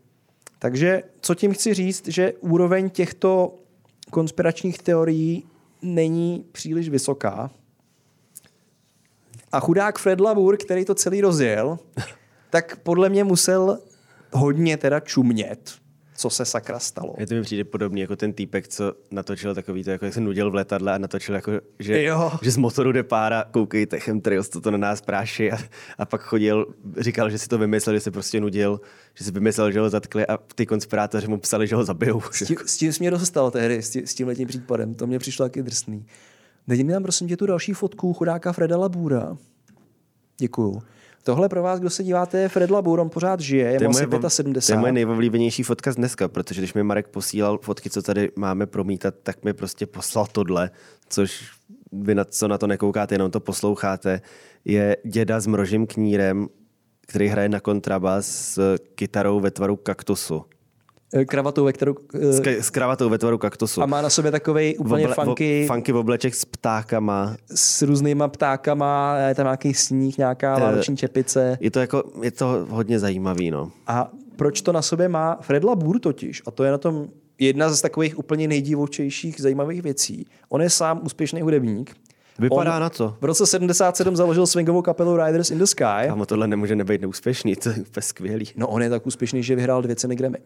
[0.59, 3.59] Takže co tím chci říct, že úroveň těchto
[4.11, 5.43] konspiračních teorií
[5.81, 7.51] není příliš vysoká.
[9.51, 11.79] A chudák Fred Labour, který to celý rozjel,
[12.49, 13.79] tak podle mě musel
[14.31, 15.78] hodně teda čumět,
[16.19, 17.15] co se sakra stalo.
[17.17, 20.21] Je to mi přijde podobný jako ten týpek, co natočil takový to, jako jak se
[20.21, 22.31] nudil v letadle a natočil jako, že, Jo.
[22.41, 25.57] že z motoru jde pára, koukejte, chemtrails, co to na nás práší a,
[25.97, 26.65] a, pak chodil,
[26.97, 28.81] říkal, že si to vymyslel, že se prostě nudil,
[29.13, 32.21] že si vymyslel, že ho zatkli a ty konspirátoři mu psali, že ho zabijou.
[32.31, 34.93] S tím, s tím jsi mě dostal tehdy, s tím, s tímhletím případem.
[34.93, 36.05] To mě přišlo taky drsný.
[36.67, 39.37] Dej mi tam prosím tě tu další fotku chudáka Freda Labura.
[40.37, 40.81] Děkuju.
[41.23, 44.07] Tohle pro vás, kdo se díváte, je Fred Labur, on pořád žije, je, mu asi
[44.07, 44.75] moje, to 75.
[44.75, 48.65] je moje nejoblíbenější fotka z dneska, protože když mi Marek posílal fotky, co tady máme
[48.65, 50.71] promítat, tak mi prostě poslal tohle,
[51.09, 51.51] což
[51.91, 54.21] vy na, co na to nekoukáte, jenom to posloucháte,
[54.65, 56.47] je děda s mrožím knírem,
[57.07, 60.45] který hraje na kontrabas s kytarou ve tvaru kaktusu.
[61.13, 61.95] Eh, Kravatou, ve kterou...
[62.13, 63.81] eh, S, k- s kravatou ve tvaru kaktusu.
[63.81, 67.35] A má na sobě takový úplně Oble- funky, vo- funky obleček s ptákama.
[67.55, 71.57] s různýma ptákama, je tam nějaký sníh, nějaká Eh, vánoční čepice.
[71.61, 73.71] Je to, jako, je to hodně zajímavý, no.
[73.87, 76.41] A proč to na sobě má Fred Labur totiž?
[76.45, 77.07] A to je na tom
[77.39, 80.25] jedna z takových úplně nejdivočejších zajímavých věcí.
[80.49, 81.95] On je sám úspěšný hudebník.
[82.39, 83.15] Vypadá On na to.
[83.21, 85.83] V roce 77 založil swingovou kapelu Riders in the Sky.
[86.07, 88.45] Kámo, tohle nemůže nebejt neúspěšný, to je úplně skvělý.
[88.55, 90.37] No on je tak úspěšný, že vyhrál dvě ceny Grammy.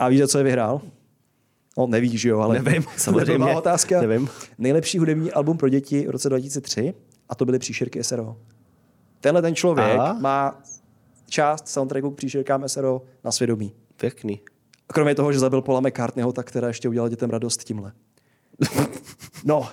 [0.00, 0.80] A víš, co je vyhrál?
[1.78, 2.62] No, nevíš, že jo, ale...
[2.62, 3.38] Nevím, samozřejmě.
[3.38, 4.00] Blbá otázka.
[4.00, 4.28] Nevím.
[4.58, 6.94] Nejlepší hudební album pro děti v roce 2003
[7.28, 8.36] a to byly příšerky SRO.
[9.20, 10.12] Tenhle ten člověk Aha.
[10.20, 10.62] má
[11.26, 13.72] část soundtracku k příšerkám SRO na svědomí.
[13.96, 14.40] Pěkný.
[14.86, 17.92] Kromě toho, že zabil Paula McCartneyho, tak teda ještě udělal dětem radost tímhle.
[19.44, 19.68] No,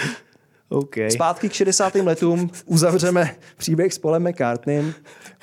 [0.68, 0.94] OK.
[1.08, 1.94] Zpátky k 60.
[1.94, 4.94] letům uzavřeme příběh s Polem McCartneym.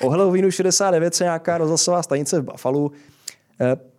[0.02, 2.90] O Halloweenu 69 se nějaká rozhlasová stanice v Buffalo
[3.60, 3.91] eh,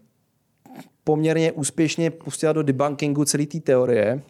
[1.03, 4.21] poměrně úspěšně pustila do debunkingu celé té teorie,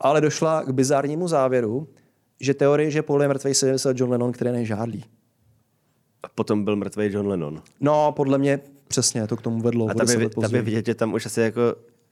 [0.00, 1.88] ale došla k bizárnímu závěru,
[2.40, 5.04] že teorie, že Paul je mrtvý, se vymyslel John Lennon, který nežádlí.
[6.22, 7.62] A potom byl mrtvý John Lennon.
[7.80, 9.88] No, podle mě přesně to k tomu vedlo.
[9.90, 11.60] A tam je, tam je vidět, že tam už asi jako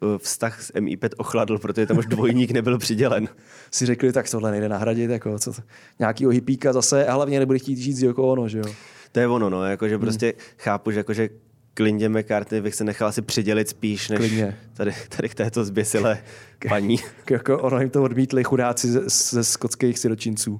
[0.01, 3.29] uh, vztah s MI5 ochladl, protože tam už dvojník nebyl přidělen.
[3.71, 5.53] si řekli, tak tohle nejde nahradit, jako co,
[5.99, 8.65] nějakýho hippíka zase, a hlavně nebude chtít žít z Yoko Ono, že jo.
[9.13, 11.29] To je ono, no, jakože prostě chápu, že jakože
[11.75, 14.59] klidně McCartney bych se nechal asi přidělit spíš, než Klidně.
[14.75, 16.19] tady, tady k této zběsilé
[16.69, 16.97] paní.
[17.31, 20.53] jako ono jim to odmítli chudáci ze, ze skotských siročinců.
[20.53, 20.59] Uh,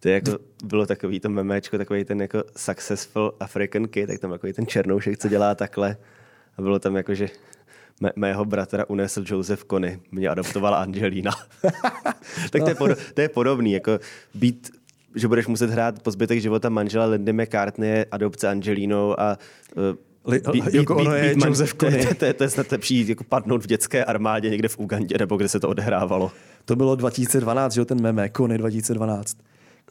[0.00, 4.30] To je jako, bylo takový to memečko, takový ten jako successful African kid, tak tam
[4.30, 5.96] takový ten černoušek, co dělá takhle.
[6.58, 7.28] A bylo tam jako, že
[8.00, 11.30] mé, mého bratra unesl Joseph Kony, mě adoptovala Angelina.
[12.50, 13.98] tak to je, pod, to je podobný, jako
[14.34, 14.70] být
[15.14, 19.38] že budeš muset hrát po zbytek života manžela Lindy McCartney, adopce Angelinou a
[20.72, 22.06] Yoko Ono je Joseph to, Kony.
[22.14, 25.36] to, je- to je snad lepší jako padnout v dětské armádě někde v Ugandě, nebo
[25.36, 26.32] kde se to odehrávalo.
[26.64, 29.36] to bylo 2012, že jo, ten meme, Kony 2012.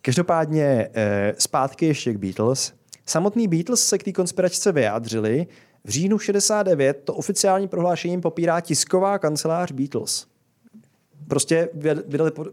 [0.02, 2.74] Každopádně eh, zpátky ještě k Beatles.
[3.06, 5.48] Samotný Beatles se k té konspiračce vyjádřili.
[5.84, 10.26] V říjnu 69 to oficiální prohlášením popírá tisková kancelář Beatles.
[11.28, 12.44] Prostě vyd- vydali eh,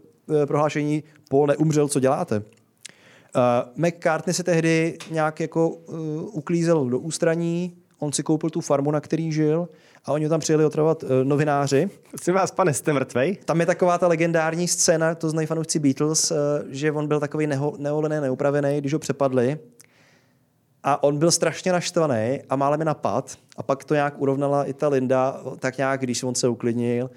[0.45, 2.37] prohlášení Paul neumřel, co děláte?
[2.37, 5.97] Uh, McCartney se tehdy nějak jako uh,
[6.37, 9.69] uklízel do ústraní, on si koupil tu farmu, na který žil
[10.05, 11.89] a oni ho tam přijeli otravovat uh, novináři.
[12.21, 13.37] Si vás, pane, jste mrtvej?
[13.45, 16.37] Tam je taková ta legendární scéna, to znají fanoušci Beatles, uh,
[16.69, 19.57] že on byl takový neho, neholený, neupravený, když ho přepadli.
[20.83, 23.35] A on byl strašně naštvaný a málem je napad.
[23.57, 27.09] A pak to nějak urovnala i ta Linda, tak nějak, když on se uklidnil.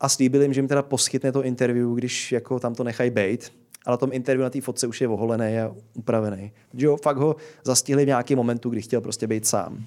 [0.00, 3.52] A slíbil jim, že jim teda poskytne to interview, když jako tam to nechají bejt.
[3.86, 6.52] A na tom interview na té fotce už je oholený a upravený.
[6.74, 9.84] Že jo, fakt ho zastihli v nějakém momentu, kdy chtěl prostě být sám.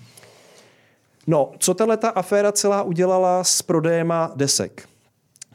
[1.28, 4.90] No, co tahle ta aféra celá udělala s prodejema desek?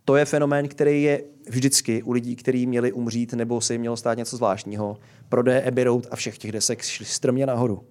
[0.05, 3.97] To je fenomén, který je vždycky u lidí, kteří měli umřít nebo se jim mělo
[3.97, 4.97] stát něco zvláštního.
[5.29, 7.85] Prodeje Abbey Road a všech těch desek šli strmě nahoru.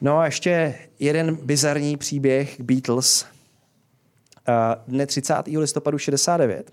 [0.00, 3.26] No a ještě jeden bizarní příběh Beatles.
[4.86, 5.34] Dne 30.
[5.46, 6.72] listopadu 69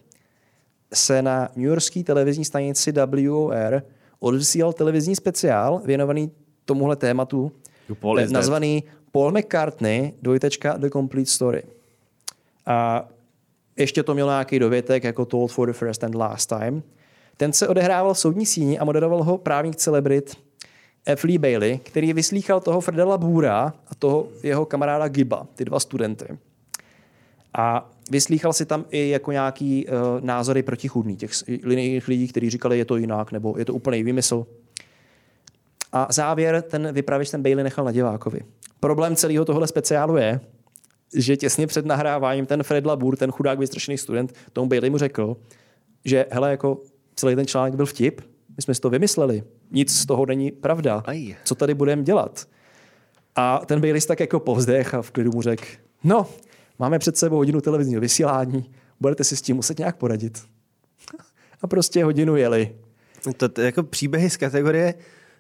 [0.94, 3.84] se na New Yorkské televizní stanici WOR
[4.20, 6.32] odvysílal televizní speciál věnovaný
[6.66, 7.52] tomuhle tématu,
[8.00, 11.64] Paul nazvaný Paul McCartney, dvojtečka The Complete Story.
[12.66, 13.08] A
[13.78, 16.84] ještě to mělo nějaký dovětek, jako Told for the First and Last Time.
[17.38, 20.36] Ten se odehrával v soudní síni a moderoval ho právník celebrit
[21.06, 21.24] F.
[21.24, 26.38] Lee Bailey, který vyslýchal toho Fredela Bůra a toho jeho kamaráda Giba, ty dva studenty.
[27.58, 31.32] A vyslýchal si tam i jako nějaký uh, názory protichůdný těch
[31.64, 34.46] linijních lidí, kteří říkali, je to jinak, nebo je to úplný výmysl.
[35.92, 38.40] A závěr ten vypravěč ten Bailey nechal na divákovi.
[38.80, 40.40] Problém celého tohle speciálu je,
[41.16, 45.38] že těsně před nahráváním ten Fred Labur, ten chudák vystrašený student, tomu Bailey mu řekl,
[46.06, 46.82] že hele, jako
[47.16, 48.22] celý ten článek byl vtip,
[48.58, 51.36] my jsme si to vymysleli, nic z toho není pravda, Aj.
[51.44, 52.48] co tady budeme dělat?
[53.36, 55.64] A ten Bailey tak jako povzdech a v klidu mu řekl,
[56.04, 56.28] no,
[56.82, 60.44] máme před sebou hodinu televizního vysílání, budete si s tím muset nějak poradit.
[61.62, 62.76] A prostě hodinu jeli.
[63.38, 64.94] To, to jako příběhy z kategorie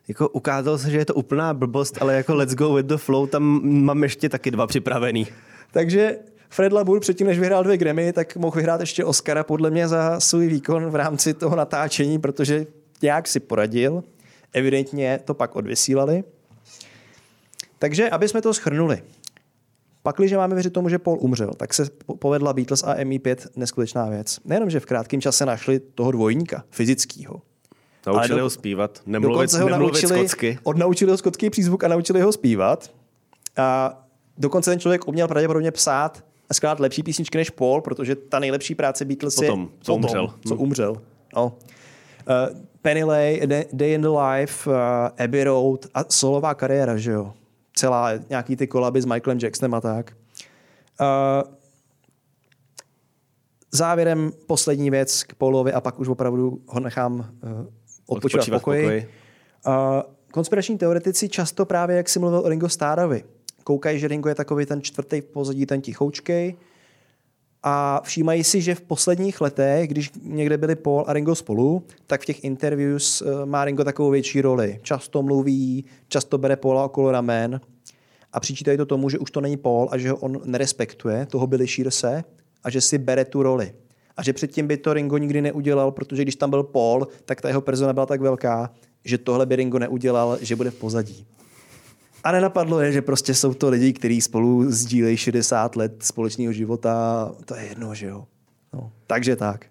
[0.07, 3.27] jako ukázalo se, že je to úplná blbost, ale jako let's go with the flow,
[3.27, 5.27] tam mám ještě taky dva připravený.
[5.71, 6.17] Takže
[6.49, 10.19] Fred Labur předtím, než vyhrál dvě Grammy, tak mohl vyhrát ještě Oscara podle mě za
[10.19, 12.65] svůj výkon v rámci toho natáčení, protože
[13.01, 14.03] nějak si poradil.
[14.53, 16.23] Evidentně to pak odvysílali.
[17.79, 19.01] Takže, aby jsme to schrnuli.
[20.03, 21.85] Pakliže máme věřit tomu, že Paul umřel, tak se
[22.19, 24.39] povedla Beatles a MI5 neskutečná věc.
[24.45, 27.41] Nejenom, že v krátkém čase našli toho dvojníka, fyzického.
[28.07, 30.59] Naučili do- ho zpívat, nemluvit, Dokonce ho nemluvit naučili, skotsky.
[30.63, 32.91] odnaučili ho skotský přízvuk a naučili ho zpívat.
[33.57, 33.97] A
[34.37, 38.75] dokonce ten člověk uměl pravděpodobně psát a skládat lepší písničky než Paul, protože ta nejlepší
[38.75, 40.33] práce Beatles Potom, je co umřel.
[40.47, 41.01] co umřel.
[41.35, 41.45] No.
[41.45, 43.41] Uh, Penny Lay,
[43.73, 44.75] Day in the Life, uh,
[45.23, 47.33] Abbey Road a solová kariéra, že jo.
[47.75, 50.13] Celá nějaký ty kolaby s Michaelem Jacksonem a tak.
[51.01, 51.53] Uh,
[53.71, 57.65] závěrem poslední věc k Paulovi a pak už opravdu ho nechám uh,
[58.07, 58.83] odpočívat v pokoji.
[58.83, 59.09] pokoji.
[59.67, 59.73] Uh,
[60.31, 63.23] konspirační teoretici často právě, jak si mluvil o Ringo Starrovi,
[63.63, 66.55] koukají, že Ringo je takový ten čtvrtý v pozadí, ten tichoučkej
[67.63, 72.21] a všímají si, že v posledních letech, když někde byli Paul a Ringo spolu, tak
[72.21, 74.79] v těch interviews uh, má Ringo takovou větší roli.
[74.81, 77.61] Často mluví, často bere Paula okolo ramen
[78.33, 81.47] a přičítají to tomu, že už to není Paul a že ho on nerespektuje, toho
[81.47, 82.23] Billy Shearse,
[82.63, 83.73] a že si bere tu roli.
[84.17, 87.47] A že předtím by to Ringo nikdy neudělal, protože když tam byl Paul, tak ta
[87.47, 88.71] jeho persona byla tak velká,
[89.05, 91.25] že tohle by Ringo neudělal, že bude v pozadí.
[92.23, 97.31] A nenapadlo je, že prostě jsou to lidi, kteří spolu sdílejí 60 let společného života.
[97.45, 98.25] To je jedno, že jo.
[98.73, 99.65] No, takže tak.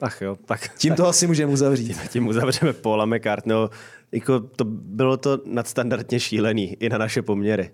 [0.00, 1.96] Ach jo, tak Tím to asi můžeme uzavřít.
[2.08, 3.70] tím uzavřeme Paula McCartneyho.
[4.12, 7.70] Jako to, bylo to nadstandardně šílený i na naše poměry.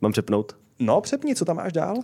[0.00, 0.56] Mám přepnout?
[0.78, 1.96] No, přepni, co tam máš dál?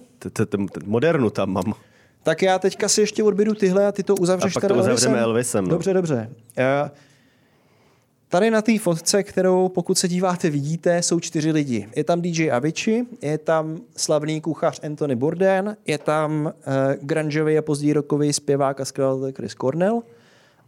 [0.84, 1.74] Modernu tam mám.
[2.22, 5.18] Tak já teďka si ještě odbydu tyhle a ty to uzavřeš A pak to uzavřeme
[5.18, 5.24] Elvisem?
[5.24, 5.70] Elvisem, no.
[5.70, 6.30] Dobře, dobře.
[8.30, 11.88] Tady na té fotce, kterou pokud se díváte, vidíte, jsou čtyři lidi.
[11.96, 16.52] Je tam DJ Avicii, je tam slavný kuchař Anthony Bourdain, je tam uh,
[17.00, 20.02] grungeový a později rokový zpěvák a skladatel Chris Cornell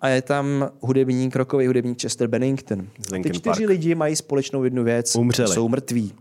[0.01, 2.89] a je tam hudebník, rokový hudebník Chester Bennington.
[3.23, 3.69] Ty čtyři Park.
[3.69, 5.17] lidi mají společnou jednu věc.
[5.17, 5.55] Umřeli.
[5.55, 6.15] Jsou mrtví.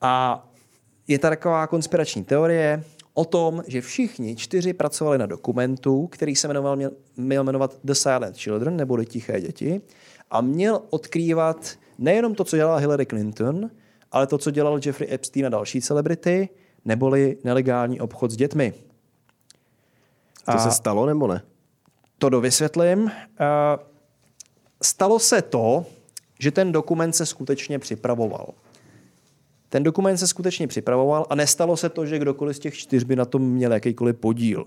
[0.00, 0.44] A
[1.08, 6.48] je ta taková konspirační teorie o tom, že všichni čtyři pracovali na dokumentu, který se
[6.48, 9.80] jmenoval, měl, měl jmenovat The Silent Children, neboli Tiché děti,
[10.30, 13.70] a měl odkrývat nejenom to, co dělala Hillary Clinton,
[14.12, 16.48] ale to, co dělal Jeffrey Epstein a další celebrity,
[16.84, 18.74] neboli nelegální obchod s dětmi.
[20.52, 21.42] To se stalo nebo ne?
[22.18, 23.10] To dovysvětlím.
[24.82, 25.86] Stalo se to,
[26.38, 28.54] že ten dokument se skutečně připravoval.
[29.68, 33.16] Ten dokument se skutečně připravoval a nestalo se to, že kdokoliv z těch čtyř by
[33.16, 34.64] na tom měl jakýkoliv podíl.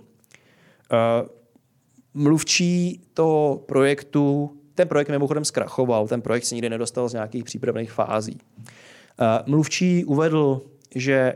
[2.14, 7.92] Mluvčí toho projektu, ten projekt mimochodem zkrachoval, ten projekt se nikdy nedostal z nějakých přípravných
[7.92, 8.38] fází.
[9.22, 10.62] Eh, Mluvčí uvedl,
[10.96, 11.34] že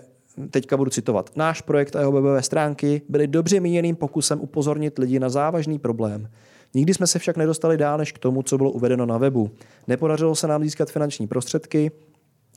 [0.51, 5.19] teďka budu citovat, náš projekt a jeho webové stránky byly dobře míněným pokusem upozornit lidi
[5.19, 6.29] na závažný problém.
[6.73, 9.51] Nikdy jsme se však nedostali dál než k tomu, co bylo uvedeno na webu.
[9.88, 11.91] Nepodařilo se nám získat finanční prostředky,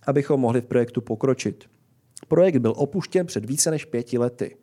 [0.06, 1.64] abychom mohli v projektu pokročit.
[2.28, 4.56] Projekt byl opuštěn před více než pěti lety.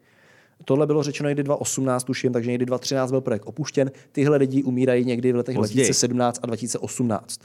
[0.65, 3.91] Tohle bylo řečeno někdy 2018, tuším, takže někdy 2013 byl projekt opuštěn.
[4.11, 5.85] Tyhle lidi umírají někdy v letech Později.
[5.85, 7.39] 2017 a 2018.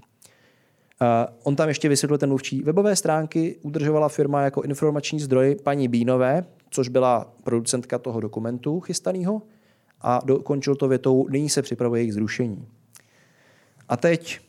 [1.00, 1.08] Uh,
[1.42, 2.62] on tam ještě vysvětlil ten mluvčí.
[2.62, 9.42] Webové stránky udržovala firma jako informační zdroj paní Bínové, což byla producentka toho dokumentu chystaného,
[10.02, 12.66] a dokončil to větou, nyní se připravuje jejich zrušení.
[13.88, 14.40] A teď,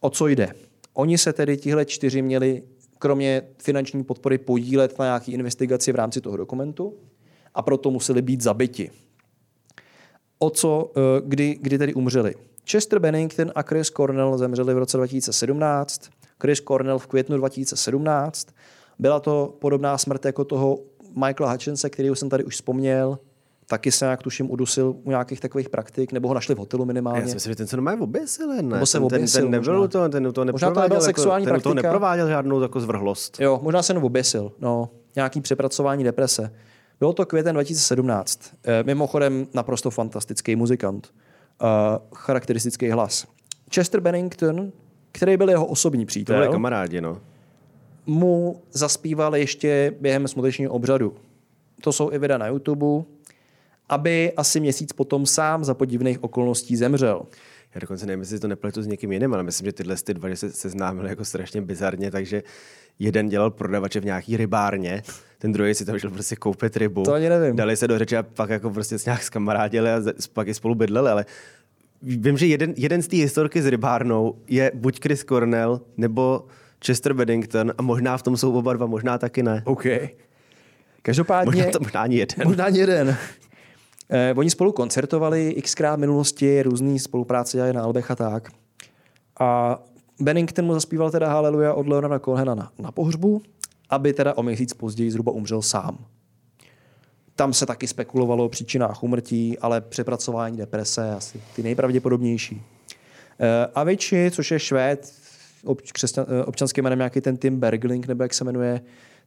[0.00, 0.52] o co jde?
[0.94, 2.62] Oni se tedy tihle čtyři měli
[2.98, 6.94] kromě finanční podpory podílet na nějaké investigaci v rámci toho dokumentu
[7.54, 8.90] a proto museli být zabiti.
[10.38, 12.34] O co, eh, kdy, kdy tedy umřeli?
[12.70, 16.10] Chester Bennington a Chris Cornell zemřeli v roce 2017,
[16.42, 18.48] Chris Cornell v květnu 2017.
[18.98, 20.78] Byla to podobná smrt jako toho
[21.26, 23.18] Michaela Hutchinse, který jsem tady už vzpomněl,
[23.66, 27.20] taky se nějak tuším udusil u nějakých takových praktik, nebo ho našli v hotelu minimálně.
[27.20, 28.62] Já si myslím, že ten se normálně oběsil, ne?
[28.62, 29.88] Nebo se ten, oběsil ten nebyl možná.
[29.88, 31.74] toho, ten toho Možná to neprováděl, nebyla jako, sexuální ten praktika.
[31.74, 33.40] neprováděl žádnou jako zvrhlost.
[33.40, 34.52] Jo, možná se jenom oběsil.
[34.58, 36.52] No, nějaký přepracování deprese.
[37.00, 38.54] Bylo to květen 2017.
[38.64, 41.06] E, mimochodem naprosto fantastický muzikant.
[41.06, 41.66] E,
[42.14, 43.26] charakteristický hlas.
[43.74, 44.72] Chester Bennington,
[45.12, 47.20] který byl jeho osobní To byli přítel, kamarádi, no.
[48.06, 51.14] mu zaspíval ještě během smutečního obřadu.
[51.80, 53.04] To jsou i videa na YouTube,
[53.88, 57.22] aby asi měsíc potom sám za podivných okolností zemřel.
[57.74, 60.28] Já dokonce nevím, jestli to nepletu s někým jiným, ale myslím, že tyhle ty dva
[60.28, 62.42] že se seznámili jako strašně bizarně, takže
[62.98, 65.02] jeden dělal prodavače v nějaký rybárně,
[65.38, 67.02] ten druhý si tam šel prostě koupit rybu.
[67.02, 67.56] To ani nevím.
[67.56, 70.02] Dali se do řeči a pak jako prostě s nějak skamarádili a
[70.32, 71.26] pak i spolu bydleli, ale
[72.02, 76.46] vím, že jeden, jeden z té historky s rybárnou je buď Chris Cornell nebo
[76.86, 79.62] Chester Bennington a možná v tom jsou oba dva, možná taky ne.
[79.64, 79.84] OK.
[81.02, 81.52] Každopádně...
[81.52, 82.48] Možná, to, možná ani jeden.
[82.48, 83.16] Možná ani jeden.
[84.12, 88.50] Eh, oni spolu koncertovali xkrát v minulosti, různý spolupráce dělali na albech a tak.
[89.40, 89.78] A
[90.20, 93.42] Bennington mu zaspíval teda Haleluja od Leonarda Cohena na, na pohřbu,
[93.90, 95.98] aby teda o měsíc později zhruba umřel sám.
[97.36, 102.62] Tam se taky spekulovalo o příčinách umrtí, ale přepracování deprese asi ty nejpravděpodobnější.
[103.40, 105.12] Eh, Avicii, což je švéd,
[106.18, 108.80] eh, občanským jménem nějaký ten Tim Bergling, nebo jak se jmenuje,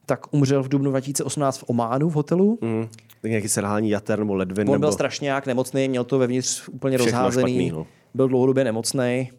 [0.06, 2.58] tak umřel v dubnu 2018 v Ománu v hotelu.
[2.60, 2.88] Mm,
[3.22, 4.68] tak nějaký selhání jater nebo ledvin.
[4.68, 4.80] On nebo...
[4.80, 7.86] byl strašně nějak nemocný, měl to vevnitř úplně Všechno rozházený, špatnýho.
[8.14, 9.30] byl dlouhodobě nemocný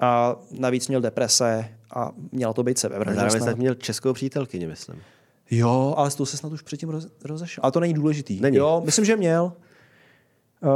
[0.00, 3.30] a navíc měl deprese a měla to být sebevražda.
[3.30, 4.96] Zároveň měl českou přítelkyni, myslím.
[5.50, 7.62] Jo, ale s tou se snad už předtím roz, rozešel.
[7.62, 8.40] Ale to není důležitý.
[8.40, 8.56] Není.
[8.56, 9.52] Jo, myslím, že měl.
[10.62, 10.70] Uh,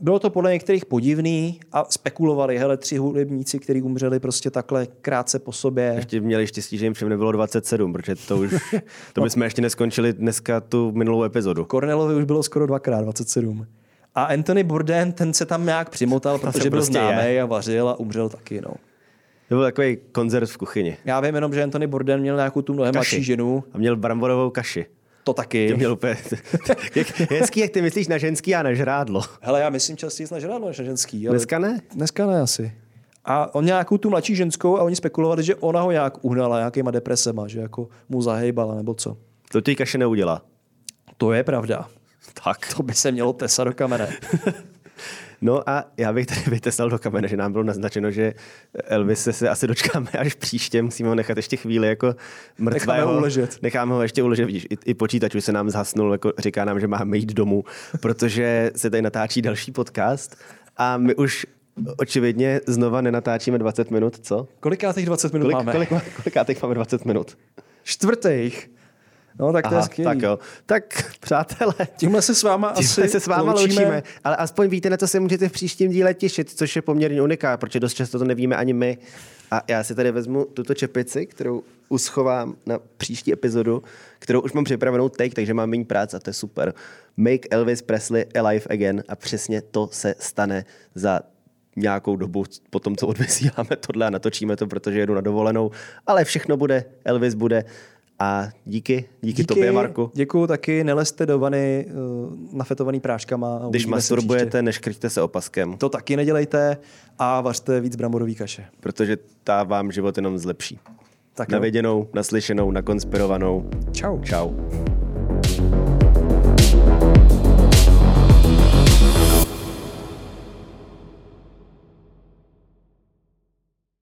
[0.00, 5.38] bylo to podle některých podivný a spekulovali, hele, tři hudebníci, kteří umřeli prostě takhle krátce
[5.38, 5.92] po sobě.
[5.96, 8.54] Ještě měli štěstí, že jim všem nebylo 27, protože to už,
[9.12, 11.64] to bychom ještě neskončili dneska tu minulou epizodu.
[11.64, 13.66] Cornelovi už bylo skoro dvakrát 27.
[14.14, 17.42] A Anthony Bourdain, ten se tam nějak přimotal, protože byl prostě známý je.
[17.42, 18.60] a vařil a umřel taky.
[18.60, 18.70] No.
[19.48, 20.96] To byl takový koncert v kuchyni.
[21.04, 23.16] Já vím jenom, že Anthony Bourdain měl nějakou tu mnohem Kaši.
[23.16, 23.64] mladší ženu.
[23.72, 24.86] A měl bramborovou kaši.
[25.28, 25.74] To taky.
[25.74, 26.16] Měl úplně...
[26.94, 29.22] jak, hezký, jak ty myslíš na ženský a na žrádlo.
[29.40, 31.28] Hele, já myslím častěji na žrádlo než na ženský.
[31.28, 31.80] Ale Dneska ne?
[31.94, 32.72] Dneska ne asi.
[33.24, 36.90] A on nějakou tu mladší ženskou a oni spekulovali, že ona ho nějak uhnala nějakýma
[36.90, 39.16] depresema, že jako mu zahejbala nebo co.
[39.52, 40.42] To ti kaše neudělá.
[41.16, 41.88] To je pravda.
[42.44, 42.74] Tak.
[42.76, 44.08] To by se mělo tesat do kamene.
[45.40, 48.34] No a já bych tady vytesal do kamene, že nám bylo naznačeno, že
[48.84, 52.14] Elvis se, se asi dočkáme až příště, musíme ho nechat ještě chvíli jako
[52.58, 52.92] mrtvého.
[52.92, 53.58] Necháme ho uležet.
[53.62, 56.80] Necháme ho ještě uležet, vidíš, i, i počítač už se nám zhasnul, jako říká nám,
[56.80, 57.64] že máme jít domů,
[58.00, 60.36] protože se tady natáčí další podcast
[60.76, 61.46] a my už
[61.96, 64.48] očividně znova nenatáčíme 20 minut, co?
[64.60, 65.72] Koliká těch 20 minut Kolik, máme?
[65.72, 65.88] kolik,
[66.22, 67.38] koliká teď máme 20 minut?
[67.82, 68.70] Čtvrtých.
[69.38, 70.04] No tak to je Aha, skvělý.
[70.04, 70.38] tak jo.
[70.66, 73.74] Tak přátelé, Tímhle se s váma Tímhle asi se s váma loučíme.
[73.82, 77.22] loučíme, ale aspoň víte, na co se můžete v příštím díle těšit, což je poměrně
[77.22, 78.98] uniká, protože dost často to nevíme ani my.
[79.50, 83.82] A já si tady vezmu tuto čepici, kterou uschovám na příští epizodu,
[84.18, 86.74] kterou už mám připravenou teď, takže mám méně práce a to je super.
[87.16, 90.64] Make Elvis Presley alive again a přesně to se stane
[90.94, 91.20] za
[91.76, 95.70] nějakou dobu po tom, co odvysíláme tohle a natočíme to, protože jedu na dovolenou,
[96.06, 97.64] ale všechno bude, Elvis bude
[98.18, 100.10] a díky, díky, díky tobě, Marku.
[100.14, 103.56] Děkuju taky, neleste do vany uh, nafetovaný práškama.
[103.56, 105.76] a Když masturbujete, neškrťte se opaskem.
[105.76, 106.76] To taky nedělejte
[107.18, 108.64] a vařte víc bramborový kaše.
[108.80, 110.78] protože ta vám život jenom zlepší.
[111.34, 112.08] Tak Na jo.
[112.14, 113.70] naslyšenou, nakonspirovanou.
[113.92, 114.20] Čau.
[114.22, 114.50] Čau.